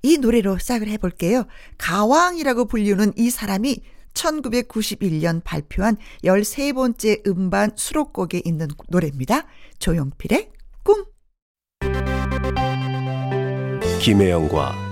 이 0.02 0.18
노래로 0.18 0.58
시작을 0.58 0.88
해볼게요. 0.88 1.44
가왕이라고 1.78 2.64
불리는 2.66 3.12
이 3.16 3.30
사람이 3.30 3.80
1991년 4.14 5.42
발표한 5.44 5.96
13번째 6.24 7.26
음반 7.28 7.70
수록곡에 7.76 8.42
있는 8.44 8.68
노래입니다. 8.88 9.46
조용필의 9.78 10.50
꿈. 10.82 11.04
김혜영과 14.00 14.91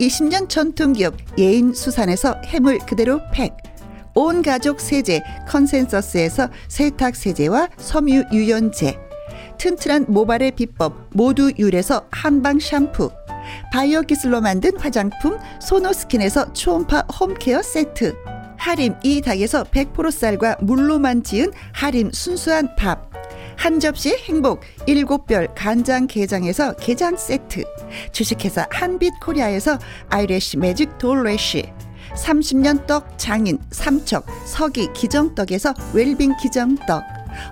20년 0.00 0.48
전통기업 0.48 1.14
예인수산에서 1.38 2.40
해물 2.46 2.78
그대로 2.78 3.20
팩. 3.32 3.56
온 4.14 4.42
가족 4.42 4.80
세제 4.80 5.22
컨센서스에서 5.46 6.48
세탁 6.68 7.14
세제와 7.16 7.68
섬유 7.76 8.24
유연제. 8.32 8.98
튼튼한 9.58 10.06
모발의 10.08 10.52
비법 10.52 11.10
모두 11.12 11.52
유래서 11.58 12.06
한방 12.10 12.58
샴푸. 12.58 13.10
바이오 13.72 14.02
기술로 14.02 14.40
만든 14.40 14.76
화장품 14.78 15.38
소노스킨에서 15.60 16.52
초음파 16.52 17.06
홈케어 17.20 17.62
세트. 17.62 18.14
하림 18.58 18.94
이 19.02 19.20
닭에서 19.20 19.64
100% 19.64 20.10
쌀과 20.10 20.56
물로만 20.60 21.22
지은 21.22 21.52
하림 21.72 22.10
순수한 22.12 22.74
밥 22.76 23.15
한 23.56 23.80
접시 23.80 24.16
행복 24.28 24.60
일곱 24.86 25.26
별 25.26 25.48
간장 25.54 26.06
게장에서 26.06 26.74
게장 26.76 27.16
세트. 27.16 27.64
주식회사 28.12 28.66
한빛코리아에서 28.70 29.78
아이래쉬 30.08 30.58
매직 30.58 30.98
돌래쉬. 30.98 31.64
30년 32.14 32.86
떡 32.86 33.18
장인 33.18 33.58
삼척 33.70 34.26
서기 34.46 34.92
기정떡에서 34.92 35.74
웰빙 35.92 36.36
기정떡. 36.40 37.02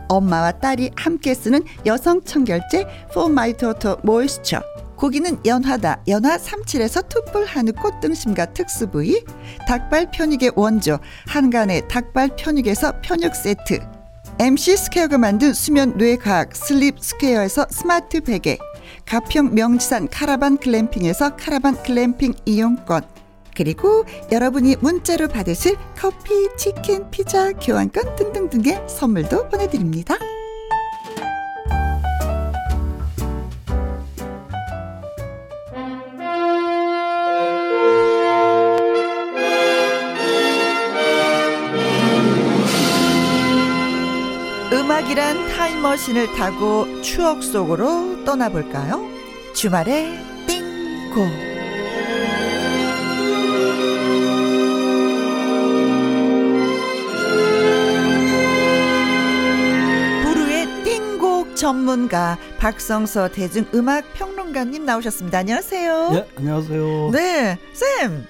엄마와 0.08 0.52
딸이 0.52 0.92
함께 0.96 1.34
쓰는 1.34 1.62
여성 1.84 2.22
청결제 2.22 2.86
포마이토토 3.12 3.98
모이스처 4.02 4.62
고기는 4.96 5.38
연하다 5.44 6.04
연하 6.08 6.38
37에서 6.38 7.08
툭불 7.08 7.44
한우 7.44 7.72
꽃등심과 7.72 8.52
특수 8.54 8.88
부위. 8.88 9.22
닭발 9.66 10.10
편육의 10.12 10.52
원조 10.54 10.98
한간의 11.26 11.88
닭발 11.88 12.36
편육에서 12.36 13.00
편육 13.02 13.34
세트 13.34 13.93
MC 14.38 14.76
스퀘어가 14.76 15.16
만든 15.16 15.52
수면 15.52 15.96
뇌과학 15.96 16.56
슬립 16.56 16.98
스퀘어에서 16.98 17.66
스마트 17.70 18.20
베개 18.20 18.58
가평 19.06 19.54
명지산 19.54 20.08
카라반 20.08 20.58
글램핑에서 20.58 21.36
카라반 21.36 21.80
글램핑 21.82 22.34
이용권 22.44 23.02
그리고 23.56 24.04
여러분이 24.32 24.76
문자로 24.80 25.28
받으실 25.28 25.76
커피, 25.96 26.48
치킨, 26.56 27.08
피자, 27.12 27.52
교환권 27.52 28.16
등등등의 28.16 28.88
선물도 28.88 29.48
보내드립니다. 29.48 30.16
음악이란 45.14 45.48
타임머신을 45.48 46.34
타고 46.34 47.00
추억 47.00 47.42
속으로 47.42 48.24
떠나볼까요? 48.24 49.08
주말에 49.54 50.18
띵고 50.46 51.26
부르의 60.24 60.66
띵곡 60.84 61.54
전문가 61.56 62.36
박성서 62.58 63.28
대중음악 63.28 64.12
평론가님 64.14 64.84
나오셨습니다. 64.84 65.38
안녕하세요. 65.38 66.10
예, 66.14 66.28
안녕하세요. 66.36 67.10
네, 67.12 67.58
쌤. 67.72 68.26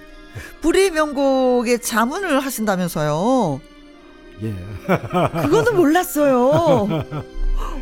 불의 0.60 0.90
명곡에 0.90 1.78
자문을 1.78 2.40
하신다면서요. 2.40 3.60
예. 4.42 4.54
그거는 5.42 5.76
몰랐어요. 5.76 6.88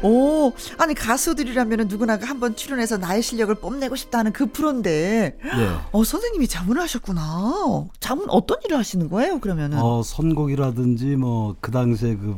오, 0.02 0.52
아니 0.78 0.94
가수들이라면 0.94 1.86
누구나 1.88 2.18
한번 2.20 2.56
출연해서 2.56 2.98
나의 2.98 3.22
실력을 3.22 3.54
뽐내고 3.54 3.96
싶다는 3.96 4.32
그 4.32 4.46
프로인데, 4.46 5.38
예. 5.42 5.68
어 5.92 6.04
선생님이 6.04 6.48
자문을 6.48 6.82
하셨구나. 6.82 7.86
자문 8.00 8.28
어떤 8.28 8.58
일을 8.64 8.76
하시는 8.76 9.08
거예요? 9.08 9.38
그러면은? 9.38 9.78
어, 9.80 10.02
선곡이라든지 10.02 11.16
뭐 11.16 11.56
그 11.60 11.70
당시에 11.70 12.16
그 12.16 12.36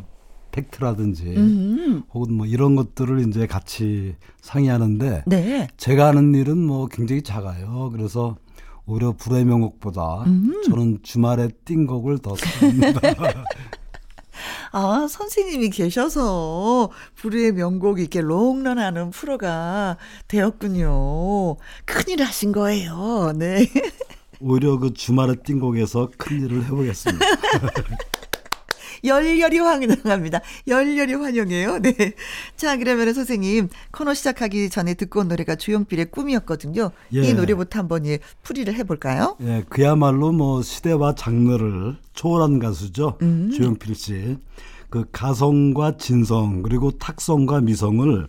팩트라든지 0.53 1.35
음, 1.37 2.03
혹은 2.13 2.33
뭐 2.35 2.47
이런 2.47 2.77
것들을 2.77 3.27
이제 3.29 3.47
같이 3.47 4.15
상의하는데 4.41 5.25
네. 5.27 5.67
제가 5.77 6.07
하는 6.09 6.33
일은 6.35 6.57
뭐 6.59 6.87
굉장히 6.87 7.23
작아요. 7.23 7.91
그래서 7.93 8.37
오히려 8.87 9.13
불의 9.13 9.45
명곡보다 9.47 10.23
음. 10.27 10.63
저는 10.67 10.99
주말에 11.03 11.49
띵 11.65 11.87
곡을 11.87 12.19
더 12.19 12.37
씁니다. 12.37 13.01
아, 14.77 15.07
선생님이 15.09 15.71
계셔서 15.71 16.91
불의 17.15 17.53
명곡 17.53 18.01
이렇게 18.01 18.21
롱런하는 18.21 19.11
프로가 19.11 19.97
되었군요. 20.27 21.59
큰일 21.85 22.25
하신 22.25 22.51
거예요. 22.51 23.33
네. 23.37 23.71
오히려 24.41 24.77
그 24.79 24.93
주말에 24.93 25.37
띵 25.45 25.61
곡에서 25.61 26.11
큰 26.19 26.45
일을 26.45 26.65
해보겠습니다. 26.65 27.25
열렬히 29.05 29.59
환영합니다. 29.59 30.41
열렬히 30.67 31.15
환영해요. 31.15 31.79
네. 31.81 32.15
자, 32.57 32.77
그러면 32.77 33.13
선생님, 33.13 33.69
코너 33.93 34.15
시작하기 34.15 34.71
전에 34.71 34.95
듣고 34.95 35.21
온 35.21 35.29
노래가 35.29 35.57
조용필의 35.57 36.07
꿈이었거든요. 36.07 36.91
예. 37.15 37.23
이 37.23 37.35
노래부터 37.35 37.81
한번 37.81 38.07
예, 38.07 38.19
풀이를 38.43 38.75
해볼까요? 38.75 39.37
예, 39.43 39.65
그야말로 39.69 40.33
뭐 40.33 40.63
시대와 40.63 41.15
장르를 41.15 41.97
초월한 42.15 42.59
가수죠. 42.59 43.19
음. 43.23 43.51
조용필 43.55 43.95
씨. 43.95 44.39
그 44.91 45.05
가성과 45.11 45.97
진성 45.97 46.63
그리고 46.63 46.93
탁성과 46.93 47.63
미성을 47.63 48.29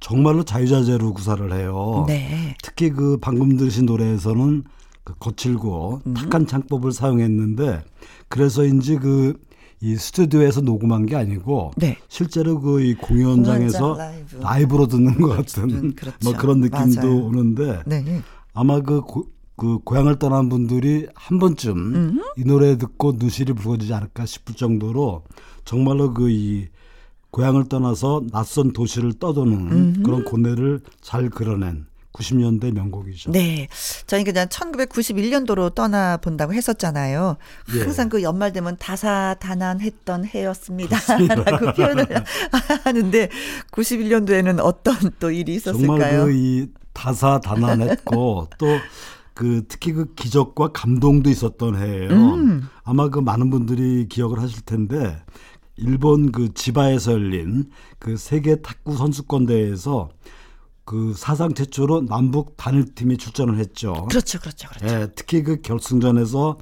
정말로 0.00 0.44
자유자재로 0.44 1.12
구사를 1.12 1.52
해요. 1.52 2.04
네. 2.08 2.54
특히 2.62 2.90
그 2.90 3.18
방금 3.20 3.56
들으신 3.56 3.84
노래에서는 3.84 4.64
그 5.04 5.14
거칠고 5.18 6.00
음. 6.06 6.14
탁한 6.14 6.46
창법을 6.46 6.92
사용했는데 6.92 7.82
그래서인지 8.28 8.96
그 8.96 9.38
이 9.80 9.96
스튜디오에서 9.96 10.62
녹음한 10.62 11.06
게 11.06 11.16
아니고 11.16 11.72
네. 11.76 11.96
실제로 12.08 12.60
그 12.60 12.80
이 12.80 12.94
공연장에서 12.94 13.94
공연장 13.94 13.98
라이브. 13.98 14.36
라이브 14.42 14.76
로 14.76 14.86
듣는 14.86 15.20
것 15.20 15.28
같은 15.36 15.94
그렇죠. 15.94 16.16
뭐 16.24 16.32
그런 16.34 16.60
느낌도 16.60 17.00
맞아요. 17.06 17.24
오는데 17.26 17.82
네. 17.86 18.22
아마 18.54 18.80
그, 18.80 19.02
고, 19.02 19.26
그 19.56 19.78
고향을 19.84 20.18
떠난 20.18 20.48
분들이 20.48 21.06
한 21.14 21.38
번쯤 21.38 21.76
음. 21.76 22.22
이 22.38 22.44
노래 22.44 22.78
듣고 22.78 23.12
눈시리 23.18 23.52
붉어지지 23.52 23.92
않을까 23.92 24.24
싶을 24.26 24.54
정도로 24.54 25.24
정말로 25.64 26.12
그 26.14 26.30
이 26.30 26.66
고향을 27.32 27.68
떠나서 27.68 28.22
낯선 28.32 28.72
도시를 28.72 29.12
떠도는 29.14 30.02
그런 30.02 30.24
고뇌를 30.24 30.80
잘 31.02 31.28
그려낸 31.28 31.84
90년대 32.16 32.72
명곡이죠. 32.72 33.30
네. 33.30 33.68
저희가 34.06 34.32
그냥 34.32 34.48
1991년도로 34.48 35.74
떠나 35.74 36.16
본다고 36.16 36.54
했었잖아요. 36.54 37.36
예. 37.74 37.80
항상 37.80 38.08
그 38.08 38.22
연말 38.22 38.52
되면 38.52 38.76
다사다난했던 38.78 40.26
해였습니다. 40.26 40.98
라고 41.44 41.72
표현을 41.72 42.06
하는데 42.84 43.28
91년도에는 43.72 44.58
어떤 44.60 44.94
또 45.18 45.30
일이 45.30 45.60
정말 45.60 45.98
있었을까요? 45.98 46.24
그이 46.26 46.68
다사다난했고 46.92 48.48
또 48.58 48.66
그 49.36 49.64
특히 49.68 49.92
그 49.92 50.14
기적과 50.14 50.68
감동도 50.72 51.28
있었던 51.28 51.76
해예요. 51.76 52.10
음. 52.10 52.68
아마 52.84 53.10
그 53.10 53.18
많은 53.18 53.50
분들이 53.50 54.08
기억을 54.08 54.40
하실 54.40 54.62
텐데 54.62 55.22
일본 55.76 56.32
그 56.32 56.54
지바에서 56.54 57.12
열린 57.12 57.70
그 57.98 58.16
세계 58.16 58.62
탁구 58.62 58.96
선수권 58.96 59.44
대회에서 59.44 60.08
그 60.86 61.14
사상 61.16 61.52
최초로 61.52 62.06
남북 62.06 62.56
단일팀이 62.56 63.18
출전을 63.18 63.58
했죠. 63.58 64.06
그렇죠, 64.08 64.38
그렇죠, 64.38 64.68
그렇죠. 64.68 64.86
예, 64.86 65.08
특히 65.16 65.42
그 65.42 65.60
결승전에서 65.60 66.58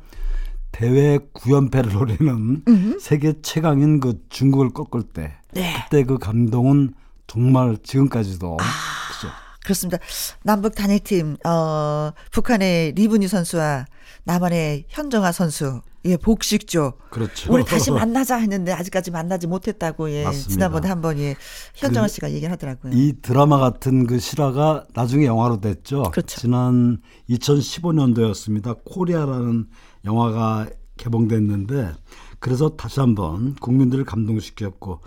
대회 0.72 1.18
9연패를 1.18 1.92
노리는 1.94 2.98
세계 3.00 3.34
최강인 3.42 4.00
그 4.00 4.18
중국을 4.30 4.70
꺾을 4.70 5.02
때 5.02 5.36
네. 5.52 5.74
그때 5.84 6.04
그 6.04 6.18
감동은 6.18 6.94
정말 7.26 7.76
지금까지도 7.82 8.56
아. 8.58 8.64
그죠. 9.12 9.32
그렇습니다. 9.62 9.98
남북 10.42 10.74
단일팀, 10.74 11.36
어, 11.46 12.10
북한의 12.32 12.92
리브니 12.92 13.28
선수와 13.28 13.84
남한의 14.24 14.86
현정화 14.88 15.32
선수, 15.32 15.82
예, 16.06 16.16
복식조. 16.16 16.94
그렇죠. 17.10 17.52
우리 17.52 17.64
다시 17.64 17.90
만나자 17.92 18.36
했는데 18.36 18.72
아직까지 18.72 19.10
만나지 19.10 19.46
못했다고, 19.46 20.10
예. 20.10 20.24
맞습니다. 20.24 20.50
지난번에 20.50 20.88
한번, 20.88 21.18
예, 21.18 21.36
현정화 21.74 22.06
그 22.06 22.12
씨가 22.12 22.32
얘기를 22.32 22.50
하더라고요. 22.52 22.92
이 22.94 23.14
드라마 23.22 23.58
같은 23.58 24.06
그 24.06 24.18
실화가 24.18 24.84
나중에 24.94 25.26
영화로 25.26 25.60
됐죠. 25.60 26.02
그렇죠. 26.10 26.40
지난 26.40 26.98
2015년도였습니다. 27.30 28.78
코리아라는 28.84 29.66
영화가 30.04 30.68
개봉됐는데 30.96 31.92
그래서 32.38 32.76
다시 32.76 33.00
한번 33.00 33.54
국민들을 33.56 34.04
감동시켰고 34.04 35.00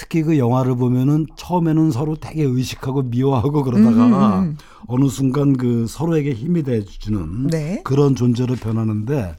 특히 0.00 0.22
그 0.22 0.38
영화를 0.38 0.76
보면은 0.76 1.26
처음에는 1.36 1.90
서로 1.90 2.16
되게 2.16 2.42
의식하고 2.42 3.02
미워하고 3.02 3.62
그러다가 3.62 4.40
음, 4.40 4.56
어느 4.86 5.08
순간 5.10 5.58
그 5.58 5.86
서로에게 5.86 6.32
힘이 6.32 6.62
돼주는 6.62 7.48
네. 7.48 7.82
그런 7.84 8.14
존재로 8.14 8.54
변하는데 8.54 9.36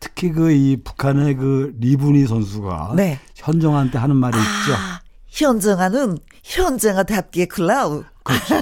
특히 0.00 0.32
그 0.32 0.50
이 0.50 0.78
북한의 0.82 1.36
그 1.36 1.74
리브니 1.80 2.26
선수가 2.26 2.94
네. 2.96 3.20
현정한테 3.34 3.98
하는 3.98 4.16
말이 4.16 4.38
있죠. 4.38 4.72
아, 4.74 5.00
현정아는 5.26 6.16
현정아답게 6.42 7.44
클라우. 7.44 8.04
그렇죠. 8.22 8.54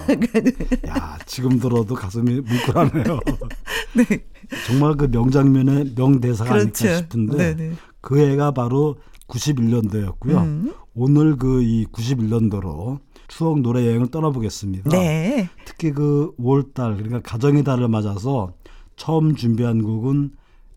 야, 0.88 1.18
지금 1.26 1.60
들어도 1.60 1.94
가슴이 1.94 2.40
뭉클하네요. 2.40 3.20
네. 3.94 4.24
정말 4.66 4.96
그 4.96 5.04
명장면의 5.04 5.92
명대사가 5.94 6.50
그렇죠. 6.50 6.84
아닐까 6.88 6.98
싶은데 6.98 7.54
네네. 7.54 7.74
그 8.00 8.18
해가 8.18 8.50
바로 8.50 8.96
91년도였고요. 9.28 10.36
음. 10.38 10.74
오늘 10.94 11.36
그 11.36 11.62
이 11.62 11.86
91년도로 11.86 13.00
추억 13.28 13.60
노래 13.60 13.86
여행을 13.86 14.10
떠나보겠습니다. 14.10 14.90
네. 14.90 15.48
특히 15.64 15.92
그 15.92 16.34
5월달 16.38 16.96
그러니까 16.96 17.20
가정의 17.20 17.64
달을 17.64 17.88
맞아서 17.88 18.52
처음 18.96 19.34
준비한 19.34 19.82
곡은 19.82 20.32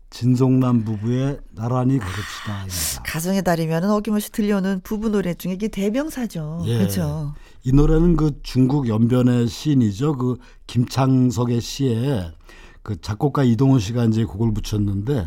진송남 0.08 0.84
부부의 0.84 1.40
나란히 1.54 1.98
걸읍시다입니다. 1.98 3.02
가정의 3.04 3.42
달이면 3.42 3.90
어김없이 3.90 4.32
들려오는 4.32 4.80
부부 4.82 5.10
노래 5.10 5.34
중에 5.34 5.52
이게 5.54 5.68
대명사죠. 5.68 6.62
예. 6.66 6.78
그렇죠. 6.78 7.34
이 7.64 7.72
노래는 7.72 8.16
그 8.16 8.38
중국 8.42 8.88
연변의 8.88 9.48
시인이죠. 9.48 10.16
그 10.16 10.36
김창석의 10.66 11.60
시에 11.60 12.30
그 12.82 12.98
작곡가 13.00 13.42
이동훈 13.44 13.80
씨가 13.80 14.04
이제 14.04 14.24
곡을 14.24 14.54
붙였는데 14.54 15.26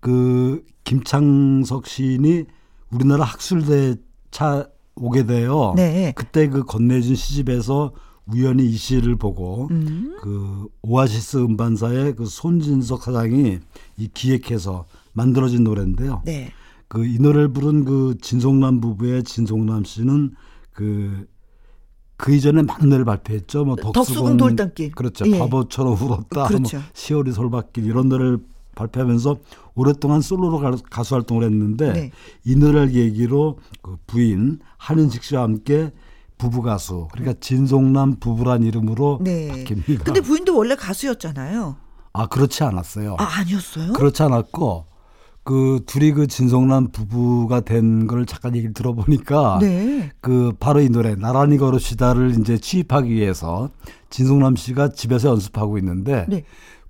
그 0.00 0.64
김창석 0.86 1.86
시인이 1.86 2.44
우리나라 2.90 3.24
학술대 3.24 3.96
차 4.30 4.66
오게 4.94 5.26
돼요. 5.26 5.74
네. 5.76 6.12
그때 6.16 6.48
그 6.48 6.64
건네준 6.64 7.14
시집에서 7.14 7.92
우연히 8.26 8.64
이 8.64 8.76
시를 8.76 9.16
보고 9.16 9.68
음. 9.70 10.16
그 10.22 10.68
오아시스 10.82 11.36
음반사의 11.38 12.16
그 12.16 12.24
손진석 12.26 13.02
사장이 13.02 13.58
이 13.98 14.08
기획해서 14.14 14.86
만들어진 15.12 15.64
노래인데요. 15.64 16.22
네. 16.24 16.50
그 16.88 17.04
이 17.04 17.18
노래를 17.18 17.52
부른 17.52 17.84
그 17.84 18.16
진송남 18.20 18.80
부부의 18.80 19.24
진송남 19.24 19.84
씨는 19.84 20.34
그, 20.72 21.26
그 22.16 22.32
이전에 22.32 22.62
많은 22.62 22.84
노래를 22.88 23.04
발표했죠. 23.04 23.64
뭐 23.64 23.76
덕수궁 23.76 24.36
돌담길. 24.36 24.92
그렇죠. 24.92 25.26
예. 25.26 25.38
바보처럼 25.38 26.00
울었다. 26.00 26.46
그렇죠. 26.46 26.76
뭐 26.78 26.86
시월이 26.94 27.32
솔밭길 27.32 27.84
이런 27.84 28.08
노래를 28.08 28.38
발표하면서 28.76 29.36
오랫동안 29.76 30.20
솔로로 30.22 30.58
가- 30.58 30.74
가수 30.90 31.14
활동을 31.14 31.44
했는데 31.44 31.92
네. 31.92 32.10
이 32.44 32.56
노래를 32.56 32.90
계기로 32.90 33.58
그 33.82 33.96
부인 34.06 34.58
한은식 34.78 35.22
씨와 35.22 35.42
함께 35.42 35.92
부부 36.38 36.62
가수 36.62 37.08
그러니까 37.12 37.38
진송남 37.40 38.16
부부란 38.18 38.62
이름으로 38.64 39.20
네. 39.22 39.48
바뀝니다. 39.64 40.04
근데 40.04 40.20
부인도 40.20 40.56
원래 40.56 40.74
가수였잖아요. 40.74 41.76
아 42.12 42.26
그렇지 42.26 42.64
않았어요. 42.64 43.16
아, 43.18 43.24
아니었어요? 43.40 43.92
그렇지 43.92 44.22
않았고 44.22 44.86
그 45.44 45.80
둘이 45.86 46.12
그 46.12 46.26
진송남 46.26 46.90
부부가 46.90 47.60
된 47.60 48.06
걸 48.06 48.26
잠깐 48.26 48.56
얘기를 48.56 48.74
들어보니까 48.74 49.58
네. 49.60 50.10
그 50.20 50.52
바로 50.58 50.80
이 50.80 50.88
노래 50.88 51.14
나란히 51.14 51.56
걸읍시다를 51.58 52.38
이제 52.40 52.58
취입하기 52.58 53.10
위해서 53.14 53.70
진송남 54.10 54.56
씨가 54.56 54.90
집에서 54.90 55.28
연습하고 55.28 55.78
있는데 55.78 56.26
네. 56.28 56.44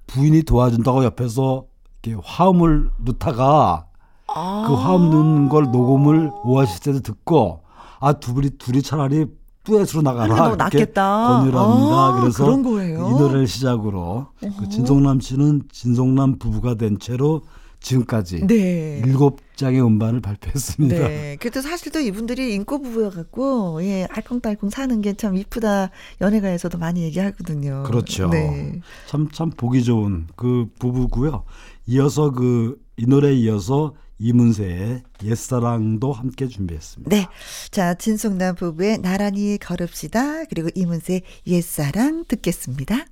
부인이 0.07 0.43
도와준다고 0.45 1.05
옆에서 1.05 1.67
이렇게 2.03 2.21
화음을 2.25 2.91
넣다가 2.99 3.87
아. 4.29 4.65
그 4.67 4.75
화음 4.75 5.11
넣는 5.11 5.49
걸 5.49 5.65
녹음을 5.65 6.31
오아시스에서 6.45 7.01
듣고 7.01 7.63
아 8.01 8.13
둘이 8.15 8.51
둘이 8.59 8.83
차라리 8.83 9.27
듀엣으로 9.65 10.03
나가라 10.03 10.35
이렇게 10.35 10.57
낫겠다. 10.57 11.29
권유를 11.41 11.59
합니다. 11.59 11.87
아, 11.97 12.21
그래서? 12.21 12.45
이 12.53 13.19
노래를 13.19 13.47
시작으로 13.49 14.29
그 14.41 14.69
진송남 14.69 15.19
씨는 15.21 15.63
진송남 15.73 16.39
부부가 16.39 16.75
된 16.77 16.99
채로 17.01 17.43
지금까지 17.81 18.47
네. 18.47 19.03
일곱 19.05 19.41
장의 19.57 19.81
음반을 19.83 20.21
발표했습니다. 20.21 20.97
네. 20.97 21.37
그래도 21.39 21.61
사실 21.61 21.93
또 21.93 22.01
이분들이 22.01 22.55
인꼬 22.55 22.81
부부여 22.81 23.11
갖고, 23.11 23.83
예, 23.83 24.07
알콩달콩 24.11 24.71
사는 24.71 25.01
게 25.03 25.15
참 25.15 25.37
이쁘다. 25.37 25.91
연예가에서도 26.21 26.79
많이 26.79 27.03
얘기하거든요. 27.03 27.85
그렇죠. 27.87 28.29
네. 28.31 28.81
참, 29.09 29.29
참 29.31 29.51
보기 29.51 29.85
좋은 29.85 30.27
그 30.37 30.69
부부고요. 30.79 31.45
이어서 31.87 32.33
그 32.33 32.87
이 32.99 33.05
노래에 33.07 33.35
이어서 33.35 33.95
이문세의 34.19 35.03
옛사랑도 35.23 36.11
함께 36.13 36.49
준비했습니다. 36.49 37.15
네. 37.15 37.27
자, 37.71 37.93
진송남 37.93 38.55
부부의 38.55 38.99
나란히 38.99 39.59
걸읍시다. 39.59 40.47
그리고 40.47 40.71
이문세 40.75 41.21
옛사랑 41.47 42.25
듣겠습니다. 42.27 43.05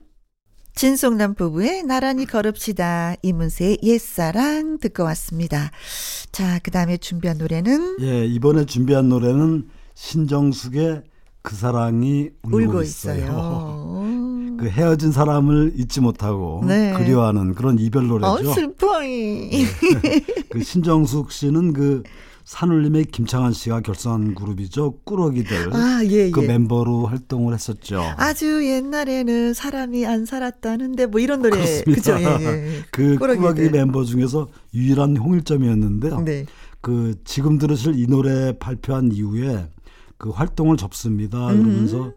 진송남 0.74 1.34
부부의 1.34 1.82
나란히 1.82 2.24
걸읍시다. 2.24 3.16
이문세의 3.22 3.78
옛사랑 3.82 4.78
듣고 4.78 5.02
왔습니다. 5.04 5.70
자, 6.32 6.58
그 6.60 6.70
다음에 6.70 6.96
준비한 6.96 7.36
노래는 7.36 7.98
예, 8.00 8.24
이번에 8.24 8.64
준비한 8.64 9.10
노래는 9.10 9.68
신정숙의 9.94 11.02
그 11.44 11.54
사랑이 11.56 12.30
울고, 12.42 12.56
울고 12.56 12.82
있어요. 12.82 13.18
있어요. 13.18 14.56
그 14.58 14.66
헤어진 14.66 15.12
사람을 15.12 15.74
잊지 15.76 16.00
못하고 16.00 16.64
네. 16.66 16.94
그리워하는 16.96 17.54
그런 17.54 17.78
이별 17.78 18.04
어, 18.04 18.18
노래죠. 18.18 18.52
슬퍼이. 18.54 19.66
그 20.48 20.62
신정숙 20.62 21.30
씨는 21.30 21.74
그 21.74 22.02
산울림의 22.44 23.06
김창완 23.06 23.52
씨가 23.52 23.80
결성한 23.80 24.34
그룹이죠. 24.34 25.00
꾸러기들. 25.04 25.74
아, 25.74 26.02
예, 26.04 26.30
그 26.30 26.42
예. 26.42 26.46
멤버로 26.46 27.06
활동을 27.06 27.52
했었죠. 27.52 28.02
아주 28.16 28.66
옛날에는 28.66 29.52
사람이 29.52 30.06
안 30.06 30.24
살았다는데 30.24 31.06
뭐 31.06 31.20
이런 31.20 31.42
노래 31.42 31.56
그렇습니다. 31.56 32.16
그죠? 32.16 32.18
예, 32.20 32.44
예. 32.44 32.82
그 32.90 33.16
꾸러기들. 33.18 33.36
꾸러기 33.36 33.70
멤버 33.70 34.04
중에서 34.04 34.48
유일한 34.72 35.16
홍일점이었는데요. 35.18 36.20
네. 36.20 36.46
그 36.80 37.14
지금 37.24 37.58
들으실 37.58 37.98
이 37.98 38.06
노래 38.06 38.58
발표한 38.58 39.10
이후에 39.12 39.68
그 40.18 40.30
활동을 40.30 40.76
접습니다. 40.76 41.50
음. 41.50 41.62
그러면서 41.62 42.12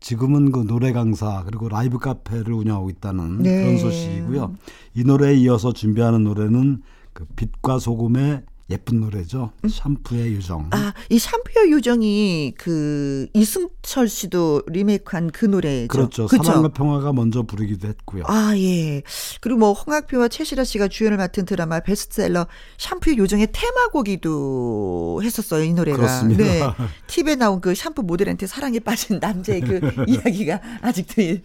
지금은 0.00 0.50
그 0.50 0.66
노래 0.66 0.92
강사 0.92 1.42
그리고 1.44 1.68
라이브 1.68 1.98
카페를 1.98 2.52
운영하고 2.52 2.90
있다는 2.90 3.42
네. 3.42 3.62
그런 3.62 3.78
소식이고요. 3.78 4.54
이 4.94 5.04
노래에 5.04 5.34
이어서 5.34 5.72
준비하는 5.72 6.24
노래는 6.24 6.82
그 7.12 7.26
빛과 7.36 7.78
소금의 7.78 8.42
예쁜 8.70 9.00
노래죠. 9.00 9.50
샴푸의 9.68 10.34
요정. 10.36 10.60
음. 10.60 10.68
아, 10.70 10.92
이 11.08 11.18
샴푸의 11.18 11.72
요정이 11.72 12.54
그 12.56 13.26
이승철 13.34 14.08
씨도 14.08 14.62
리메이크한 14.68 15.30
그 15.32 15.44
노래죠. 15.46 15.88
그렇죠. 15.88 16.26
그쵸? 16.28 16.42
사랑과 16.44 16.68
평화가 16.68 17.12
먼저 17.12 17.42
부르기도 17.42 17.88
했고요. 17.88 18.22
아, 18.28 18.52
예. 18.56 19.02
그리고 19.40 19.58
뭐 19.58 19.72
홍학표와 19.72 20.28
최시라 20.28 20.62
씨가 20.62 20.86
주연을 20.86 21.16
맡은 21.16 21.44
드라마 21.46 21.80
베스트셀러 21.80 22.46
샴푸의 22.78 23.18
요정의 23.18 23.48
테마곡이도 23.52 25.20
했었어요, 25.24 25.64
이 25.64 25.72
노래가. 25.72 25.96
그렇습니다. 25.98 26.44
네. 26.44 26.60
TV에 27.08 27.34
나온 27.34 27.60
그 27.60 27.74
샴푸 27.74 28.02
모델한테 28.02 28.46
사랑에 28.46 28.78
빠진 28.78 29.18
남자의 29.20 29.60
그 29.62 29.80
이야기가 30.06 30.60
아직도 30.82 31.22
이- 31.22 31.40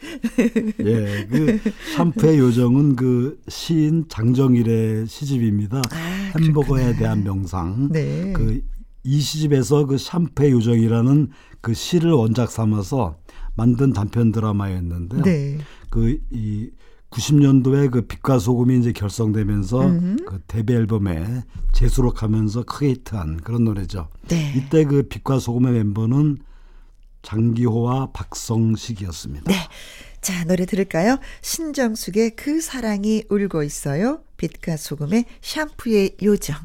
예, 0.86 1.28
그 1.30 1.60
샴푸의 1.96 2.38
요정은 2.40 2.96
그 2.96 3.40
시인 3.48 4.06
장정일의 4.10 5.08
시집입니다. 5.08 5.82
아, 5.92 6.32
햄버거에 6.40 6.84
그렇구나. 6.86 7.15
대한 7.24 7.24
명상. 7.24 7.90
네. 7.92 8.34
그 8.34 8.62
이 9.06 9.22
시집에서 9.22 9.86
그 9.86 10.00
샴푸의 10.00 10.52
요정이라는 10.52 11.30
그 11.62 11.76
시를 11.76 12.12
원작 12.12 12.52
삼아서 12.52 13.20
만든 13.54 13.94
단편 13.94 14.32
드라마였는데요. 14.32 15.22
네. 15.22 15.60
그이 15.92 16.72
90년도에 17.12 17.92
그 17.92 18.02
빛과 18.02 18.40
소금이 18.40 18.80
이제 18.80 18.92
결성되면서 18.92 19.80
그 20.28 20.42
데뷔 20.48 20.74
앨범에 20.74 21.44
재수록하면서 21.72 22.64
크게 22.64 22.90
히트한 22.90 23.38
그런 23.38 23.64
노래죠. 23.64 24.10
네. 24.28 24.54
이때 24.58 24.84
그 24.84 25.04
빛과 25.04 25.38
소금의 25.38 25.74
멤버는 25.74 26.40
장기호와 27.22 28.12
박성식이었습니다. 28.12 29.52
네. 29.52 29.56
자, 30.20 30.44
노래 30.46 30.66
들을까요? 30.66 31.20
신정숙의 31.44 32.36
그 32.36 32.60
사랑이 32.60 33.24
울고 33.30 33.62
있어요. 33.62 34.24
빛과 34.38 34.78
소금의 34.78 35.26
샴푸의 35.42 36.18
요정. 36.24 36.58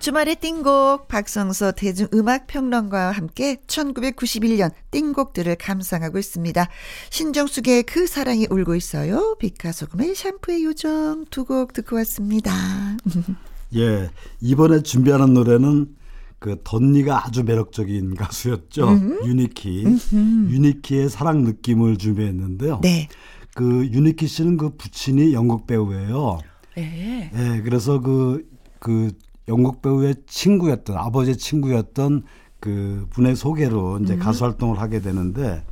주말의 0.00 0.36
띵곡 0.36 1.08
박성서 1.08 1.72
대중음악평론가와 1.72 3.10
함께 3.10 3.56
1991년 3.66 4.70
띵곡들을 4.92 5.56
감상하고 5.56 6.18
있습니다. 6.18 6.68
신정숙의 7.10 7.82
그 7.82 8.06
사랑이 8.06 8.46
울고 8.48 8.76
있어요. 8.76 9.34
빛과 9.40 9.72
소금의 9.72 10.14
샴푸의 10.14 10.64
요정 10.64 11.24
두 11.30 11.44
곡 11.44 11.72
듣고 11.72 11.96
왔습니다. 11.96 12.52
예, 13.74 14.08
이번에 14.40 14.82
준비하는 14.82 15.34
노래는 15.34 15.96
그 16.38 16.60
덧니가 16.62 17.26
아주 17.26 17.42
매력적인 17.42 18.14
가수였죠. 18.14 19.00
유니키. 19.24 19.84
유니키의 20.12 21.08
사랑 21.10 21.42
느낌을 21.42 21.96
준비했는데요. 21.96 22.80
네. 22.82 23.08
그 23.54 23.86
유니키 23.90 24.26
씨는 24.28 24.56
그 24.58 24.70
부친이 24.76 25.32
연극 25.34 25.66
배우예요. 25.66 26.38
네. 26.76 27.30
예, 27.34 27.62
그래서 27.62 28.00
그, 28.00 28.46
그 28.78 29.10
연극 29.48 29.82
배우의 29.82 30.14
친구였던, 30.26 30.96
아버지의 30.96 31.36
친구였던 31.36 32.22
그 32.60 33.06
분의 33.10 33.36
소개로 33.36 33.98
이제 33.98 34.16
가수 34.16 34.44
활동을 34.44 34.78
하게 34.80 35.00
되는데 35.00 35.64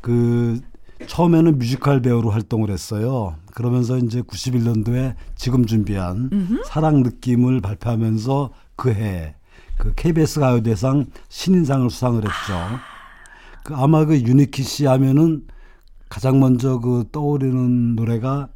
그 0.00 0.60
처음에는 1.06 1.58
뮤지컬 1.58 2.00
배우로 2.02 2.30
활동을 2.30 2.70
했어요. 2.70 3.36
그러면서 3.54 3.98
이제 3.98 4.20
91년도에 4.22 5.14
지금 5.36 5.64
준비한 5.64 6.30
사랑 6.66 7.02
느낌을 7.02 7.60
발표하면서 7.60 8.50
그해 8.76 9.34
그 9.78 9.94
KBS 9.94 10.40
가요대상 10.40 11.06
신인상을 11.28 11.88
수상을 11.90 12.18
했죠. 12.18 12.54
그 13.64 13.74
아마 13.74 14.04
그 14.04 14.20
유니키 14.20 14.62
씨 14.62 14.86
하면은 14.86 15.46
가장 16.08 16.40
먼저 16.40 16.78
그 16.80 17.04
떠오르는 17.12 17.94
노래가 17.96 18.48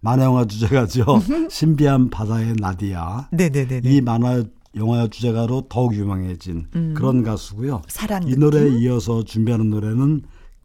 만화 0.00 0.24
영화 0.24 0.44
주제가죠. 0.44 1.04
신비한 1.50 2.10
바다의 2.10 2.54
나디아. 2.58 3.28
네네네. 3.32 3.80
이 3.84 4.00
만화 4.00 4.42
영화 4.76 5.06
주제가로 5.08 5.62
더욱 5.68 5.94
유명해진 5.94 6.66
그런 6.94 7.22
가수고요. 7.22 7.76
음. 7.76 7.82
사랑 7.88 8.28
이? 8.28 8.34
노래에 8.36 8.78
이어서 8.80 9.24
준비하는 9.24 9.70
노래는 9.70 10.22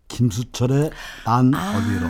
김수철의 0.07 0.91
난 1.25 1.53
아. 1.55 1.77
어디로. 1.77 2.07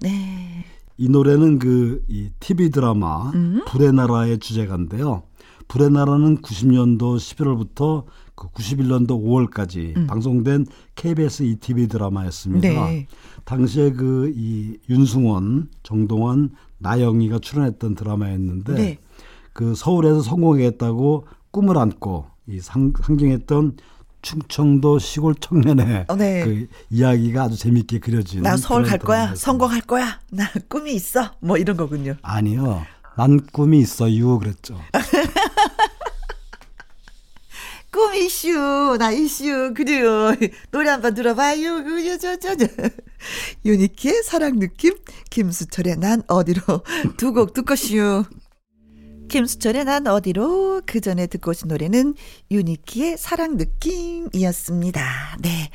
네. 0.00 0.64
이 0.96 1.08
노래는 1.08 1.58
그 1.58 2.02
이 2.08 2.30
TV 2.40 2.70
드라마 2.70 3.30
음? 3.30 3.62
불의 3.66 3.92
나라의 3.92 4.38
주제가인데요. 4.38 5.24
불의 5.68 5.90
나라는 5.90 6.38
90년도 6.38 7.16
11월부터 7.16 8.04
그 8.42 8.48
91년도 8.48 9.08
5월까지 9.22 10.08
방송된 10.08 10.66
KBS 10.96 11.44
ETV 11.44 11.86
드라마였습니다. 11.86 12.68
음. 12.68 12.74
네. 12.74 13.06
당시에 13.44 13.92
그 13.92 14.32
이 14.34 14.76
윤승원, 14.90 15.68
정동원, 15.84 16.50
나영이가 16.78 17.38
출연했던 17.38 17.94
드라마였는데 17.94 18.74
네. 18.74 18.98
그 19.52 19.74
서울에서 19.76 20.22
성공했다고 20.22 21.26
꿈을 21.52 21.78
안고 21.78 22.26
이 22.48 22.58
상, 22.58 22.92
상경했던 23.00 23.76
충청도 24.22 24.98
시골 24.98 25.34
청년의 25.36 26.06
어, 26.08 26.16
네. 26.16 26.44
그 26.44 26.66
이야기가 26.90 27.44
아주 27.44 27.56
재밌게 27.56 28.00
그려진 28.00 28.42
나 28.42 28.56
서울 28.56 28.82
갈 28.82 28.98
거야. 28.98 29.18
드라마였습니다. 29.18 29.44
성공할 29.44 29.80
거야. 29.82 30.20
나 30.30 30.50
꿈이 30.68 30.94
있어. 30.94 31.30
뭐 31.40 31.56
이런 31.56 31.76
거군요. 31.76 32.16
아니요. 32.22 32.82
난 33.16 33.38
꿈이 33.52 33.78
있어요. 33.80 34.38
그랬죠. 34.38 34.78
꿈 37.92 38.14
이슈, 38.14 38.96
나 38.98 39.10
이슈, 39.12 39.74
그래요. 39.74 40.34
노래 40.70 40.88
한번 40.90 41.12
들어봐요. 41.14 41.84
그요, 41.84 42.16
저, 42.18 42.36
저, 42.36 42.56
저. 42.56 42.66
유니키의 43.66 44.22
사랑 44.24 44.58
느낌, 44.58 44.94
김수철의 45.30 45.98
난 45.98 46.22
어디로 46.26 46.60
두 47.18 47.32
곡 47.34 47.52
듣고 47.52 47.74
시오. 47.74 48.24
김수철의 49.28 49.84
난 49.84 50.06
어디로 50.06 50.82
그 50.86 51.00
전에 51.00 51.26
듣고 51.26 51.50
오신 51.50 51.68
노래는 51.68 52.14
유니키의 52.50 53.16
사랑 53.18 53.56
느낌이었습니다. 53.56 55.02
네. 55.42 55.70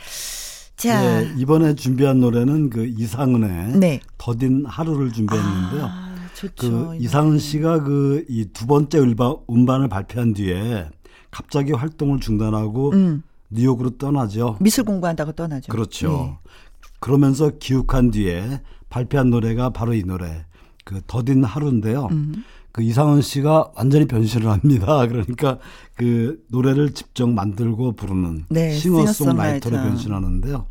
자, 0.75 1.23
예, 1.23 1.33
이번에 1.37 1.73
준비한 1.75 2.19
노래는 2.19 2.69
그 2.69 2.85
이상은의 2.85 3.77
네. 3.79 3.99
더딘 4.19 4.65
하루를 4.67 5.11
준비했는데요. 5.11 5.85
아, 5.85 6.15
좋죠. 6.35 6.89
그이 6.89 6.99
이상은. 6.99 7.39
씨가 7.39 7.81
그 7.83 8.25
이 8.29 8.45
두 8.53 8.67
번째 8.67 8.99
음반, 8.99 9.37
음반을 9.49 9.87
발표한 9.89 10.33
뒤에 10.33 10.89
갑자기 11.37 11.71
활동을 11.71 12.19
중단하고 12.19 12.93
음, 12.93 13.21
뉴욕으로 13.51 13.91
떠나죠. 13.99 14.57
미술 14.59 14.85
공부한다고 14.85 15.33
떠나죠. 15.33 15.71
그렇죠. 15.71 16.09
네. 16.09 16.51
그러면서 16.99 17.51
기욱한 17.59 18.09
뒤에 18.09 18.59
발표한 18.89 19.29
노래가 19.29 19.69
바로 19.69 19.93
이 19.93 20.01
노래. 20.01 20.47
그 20.83 20.99
더딘 21.05 21.43
하루인데요. 21.43 22.07
음. 22.09 22.43
그 22.71 22.81
이상은 22.81 23.21
씨가 23.21 23.73
완전히 23.75 24.07
변신을 24.07 24.49
합니다. 24.49 25.05
그러니까 25.05 25.59
그 25.95 26.43
노래를 26.49 26.95
직접 26.95 27.27
만들고 27.29 27.91
부르는 27.91 28.45
네, 28.49 28.71
싱어송라이터로 28.71 29.75
싱어송라이터. 29.75 29.89
변신하는데요. 29.89 30.65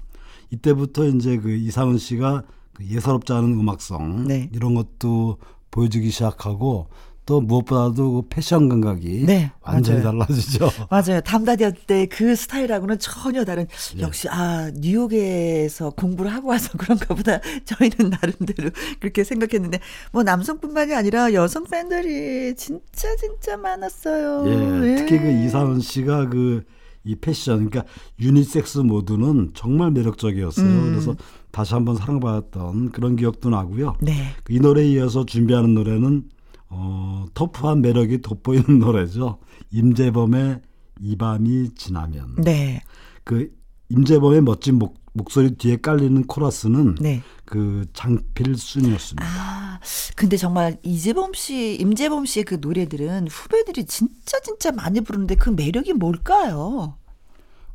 이때부터 0.50 1.06
이제 1.06 1.36
그 1.36 1.52
이상은 1.52 1.96
씨가 1.96 2.42
그 2.72 2.84
예사롭지 2.84 3.32
않은 3.32 3.52
음악성 3.52 4.26
네. 4.26 4.50
이런 4.52 4.74
것도 4.74 5.38
보여주기 5.70 6.10
시작하고 6.10 6.88
또 7.26 7.40
무엇보다도 7.40 8.12
그 8.12 8.28
패션 8.30 8.68
감각이 8.68 9.24
네, 9.26 9.50
완전히 9.60 10.02
맞아요. 10.02 10.18
달라지죠. 10.20 10.70
맞아요. 10.90 11.20
담다디아 11.20 11.72
때그 11.86 12.36
스타일하고는 12.36 12.98
전혀 13.00 13.44
다른 13.44 13.66
네. 13.96 14.02
역시 14.02 14.28
아 14.30 14.70
뉴욕에서 14.74 15.90
공부를 15.90 16.32
하고 16.32 16.48
와서 16.48 16.70
그런가 16.78 17.14
보다 17.14 17.40
저희는 17.64 18.10
나름대로 18.10 18.70
그렇게 19.00 19.24
생각했는데 19.24 19.80
뭐 20.12 20.22
남성뿐만이 20.22 20.94
아니라 20.94 21.32
여성 21.32 21.64
팬들이 21.64 22.54
진짜 22.54 23.14
진짜 23.16 23.56
많았어요. 23.56 24.44
예, 24.46 24.90
예. 24.92 24.96
특히 24.96 25.18
그 25.18 25.28
이상은 25.44 25.80
씨가 25.80 26.28
그 26.28 26.64
이 27.06 27.14
패션, 27.14 27.70
그러니까 27.70 27.84
유니섹스 28.20 28.78
모드는 28.78 29.52
정말 29.54 29.92
매력적이었어요. 29.92 30.66
음. 30.66 30.90
그래서 30.90 31.16
다시 31.52 31.72
한번 31.72 31.94
사랑받았던 31.96 32.90
그런 32.90 33.14
기억도 33.14 33.48
나고요. 33.48 33.94
네. 34.00 34.34
이 34.50 34.58
노래에 34.58 34.86
이어서 34.90 35.24
준비하는 35.24 35.72
노래는 35.74 36.24
어, 36.68 37.26
터프한 37.34 37.80
매력이 37.82 38.22
돋보이는 38.22 38.78
노래죠. 38.80 39.38
임재범의 39.70 40.60
이 41.00 41.16
밤이 41.16 41.74
지나면. 41.74 42.36
네. 42.36 42.80
그 43.24 43.50
임재범의 43.88 44.42
멋진 44.42 44.76
목, 44.78 44.98
목소리 45.12 45.54
뒤에 45.56 45.76
깔리는 45.76 46.26
코러스는 46.26 46.96
네. 47.00 47.22
그 47.44 47.86
장필순이었습니다. 47.92 49.24
아, 49.26 49.80
근데 50.14 50.36
정말 50.36 50.78
이재범 50.82 51.34
씨, 51.34 51.76
임재범 51.76 52.26
씨의 52.26 52.44
그 52.44 52.58
노래들은 52.60 53.28
후배들이 53.28 53.84
진짜 53.86 54.40
진짜 54.40 54.72
많이 54.72 55.00
부르는데 55.00 55.36
그 55.36 55.50
매력이 55.50 55.94
뭘까요? 55.94 56.96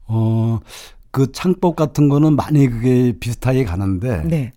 어, 0.06 0.60
그 1.12 1.32
창법 1.32 1.76
같은 1.76 2.10
거는 2.10 2.36
많이 2.36 2.68
그게 2.70 3.14
비슷하게 3.20 3.64
가는데 3.64 4.24
네. 4.24 4.54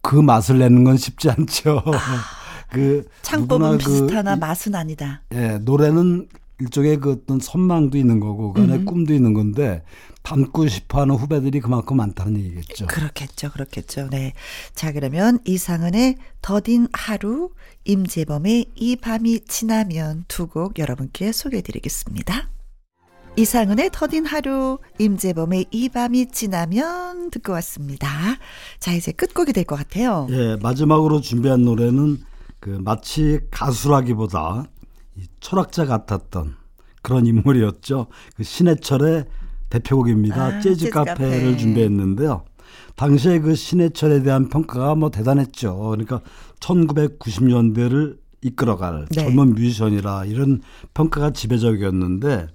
그 0.00 0.16
맛을 0.16 0.58
내는 0.58 0.84
건 0.84 0.96
쉽지 0.96 1.30
않죠. 1.30 1.82
그 2.72 3.04
창법은 3.22 3.72
그 3.72 3.78
비슷하나 3.78 4.34
이- 4.34 4.38
맛은 4.38 4.74
아니다. 4.74 5.22
예, 5.32 5.58
노래는 5.58 6.28
일종의 6.60 6.98
그 6.98 7.12
어떤 7.12 7.40
선망도 7.40 7.98
있는 7.98 8.20
거고 8.20 8.52
그 8.52 8.62
안에 8.62 8.76
음. 8.76 8.84
꿈도 8.84 9.12
있는 9.14 9.34
건데 9.34 9.82
담고 10.22 10.68
싶어하는 10.68 11.16
후배들이 11.16 11.58
그만큼 11.60 11.96
많다는 11.96 12.36
얘기겠죠. 12.38 12.86
그렇겠죠, 12.86 13.50
그렇겠죠. 13.50 14.08
네. 14.10 14.32
자, 14.74 14.92
그러면 14.92 15.40
이상은의 15.44 16.16
더딘 16.40 16.86
하루, 16.92 17.50
임재범의 17.84 18.66
이 18.76 18.96
밤이 18.96 19.40
지나면 19.46 20.24
두 20.28 20.46
곡 20.46 20.78
여러분께 20.78 21.32
소개해 21.32 21.62
드리겠습니다. 21.62 22.48
이상은의 23.36 23.90
더딘 23.92 24.26
하루, 24.26 24.78
임재범의 24.98 25.66
이 25.70 25.88
밤이 25.88 26.26
지나면 26.30 27.30
듣고 27.30 27.52
왔습니다. 27.54 28.08
자, 28.78 28.92
이제 28.92 29.10
끝곡이 29.10 29.52
될 29.54 29.64
것 29.64 29.74
같아요. 29.76 30.28
예, 30.30 30.56
마지막으로 30.62 31.20
준비한 31.22 31.62
노래는 31.62 32.18
그 32.62 32.70
마치 32.80 33.40
가수라기보다 33.50 34.66
이 35.16 35.26
철학자 35.40 35.84
같았던 35.84 36.54
그런 37.02 37.26
인물이었죠. 37.26 38.06
그 38.36 38.44
신해철의 38.44 39.24
대표곡입니다. 39.68 40.40
아, 40.40 40.60
재즈 40.60 40.76
재즈 40.84 40.90
카페를 40.90 41.16
카페. 41.42 41.56
준비했는데요. 41.56 42.44
당시에 42.94 43.40
그 43.40 43.56
신해철에 43.56 44.22
대한 44.22 44.48
평가가 44.48 44.94
뭐 44.94 45.10
대단했죠. 45.10 45.76
그러니까 45.76 46.20
1990년대를 46.60 48.18
이끌어갈 48.42 49.06
네. 49.10 49.24
젊은 49.24 49.54
뮤지션이라 49.54 50.26
이런 50.26 50.60
평가가 50.94 51.30
지배적이었는데 51.32 52.46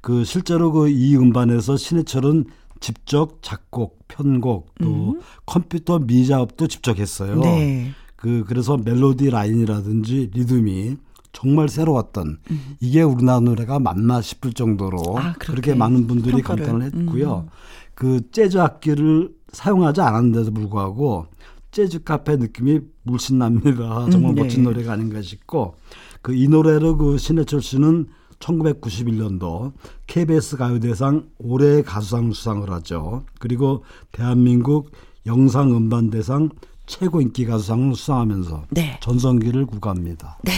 그 0.00 0.22
실제로 0.22 0.70
그 0.70 0.88
이 0.88 1.16
음반에서 1.16 1.76
신해철은 1.76 2.44
직접 2.78 3.42
작곡, 3.42 4.06
편곡 4.06 4.74
또 4.80 5.18
컴퓨터 5.46 5.98
미작업도 5.98 6.68
직접 6.68 6.98
했어요. 7.00 7.32
음. 7.32 7.40
네. 7.40 7.90
그 8.18 8.44
그래서 8.46 8.76
멜로디 8.76 9.30
라인이라든지 9.30 10.30
리듬이 10.34 10.96
정말 11.32 11.68
새로웠던 11.68 12.38
이게 12.80 13.02
우리나라 13.02 13.38
노래가 13.40 13.78
맞나 13.78 14.20
싶을 14.20 14.52
정도로 14.52 15.18
아, 15.18 15.34
그렇게 15.34 15.74
많은 15.74 16.06
분들이 16.08 16.42
평가를. 16.42 16.64
감탄을 16.66 16.86
했고요. 17.06 17.44
음. 17.46 17.50
그 17.94 18.30
재즈 18.32 18.58
악기를 18.58 19.32
사용하지 19.52 20.00
않았는데도 20.00 20.52
불구하고 20.52 21.26
재즈 21.70 22.02
카페 22.02 22.36
느낌이 22.36 22.80
물씬 23.04 23.38
납니다. 23.38 24.06
정말 24.10 24.32
음, 24.32 24.34
네. 24.34 24.42
멋진 24.42 24.64
노래가 24.64 24.92
아닌가 24.94 25.22
싶고 25.22 25.76
그 26.22 26.32
이 26.34 26.48
노래로 26.48 26.96
그 26.96 27.18
신해철 27.18 27.62
씨는 27.62 28.06
1991년도 28.40 29.72
KBS 30.06 30.56
가요대상 30.56 31.28
올해의 31.38 31.82
가수상을 31.84 32.32
수상을 32.34 32.68
하죠. 32.70 33.24
그리고 33.38 33.84
대한민국 34.12 34.90
영상음반대상 35.26 36.50
최고 36.88 37.20
인기 37.20 37.44
가수상을 37.44 37.94
수상하면서 37.94 38.64
네. 38.70 38.98
전성기를 39.02 39.66
구가합니다. 39.66 40.38
네. 40.42 40.52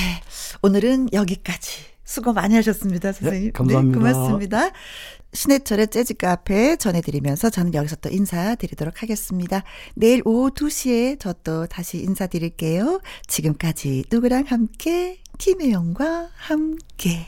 오늘은 0.62 1.12
여기까지. 1.12 1.90
수고 2.04 2.32
많이 2.32 2.56
하셨습니다, 2.56 3.12
선생님. 3.12 3.46
네, 3.46 3.52
감사합니다. 3.52 3.98
고맙습니다. 3.98 4.70
신해철의 5.32 5.88
재즈 5.88 6.14
카페 6.14 6.74
전해드리면서 6.76 7.50
저는 7.50 7.72
여기서 7.74 7.96
또 7.96 8.08
인사드리도록 8.10 9.00
하겠습니다. 9.02 9.62
내일 9.94 10.22
오후 10.24 10.50
2시에 10.50 11.20
저 11.20 11.34
또 11.44 11.66
다시 11.66 11.98
인사드릴게요. 11.98 13.00
지금까지 13.28 14.04
누구랑 14.10 14.44
함께, 14.48 15.18
김혜영과 15.38 16.30
함께. 16.34 17.26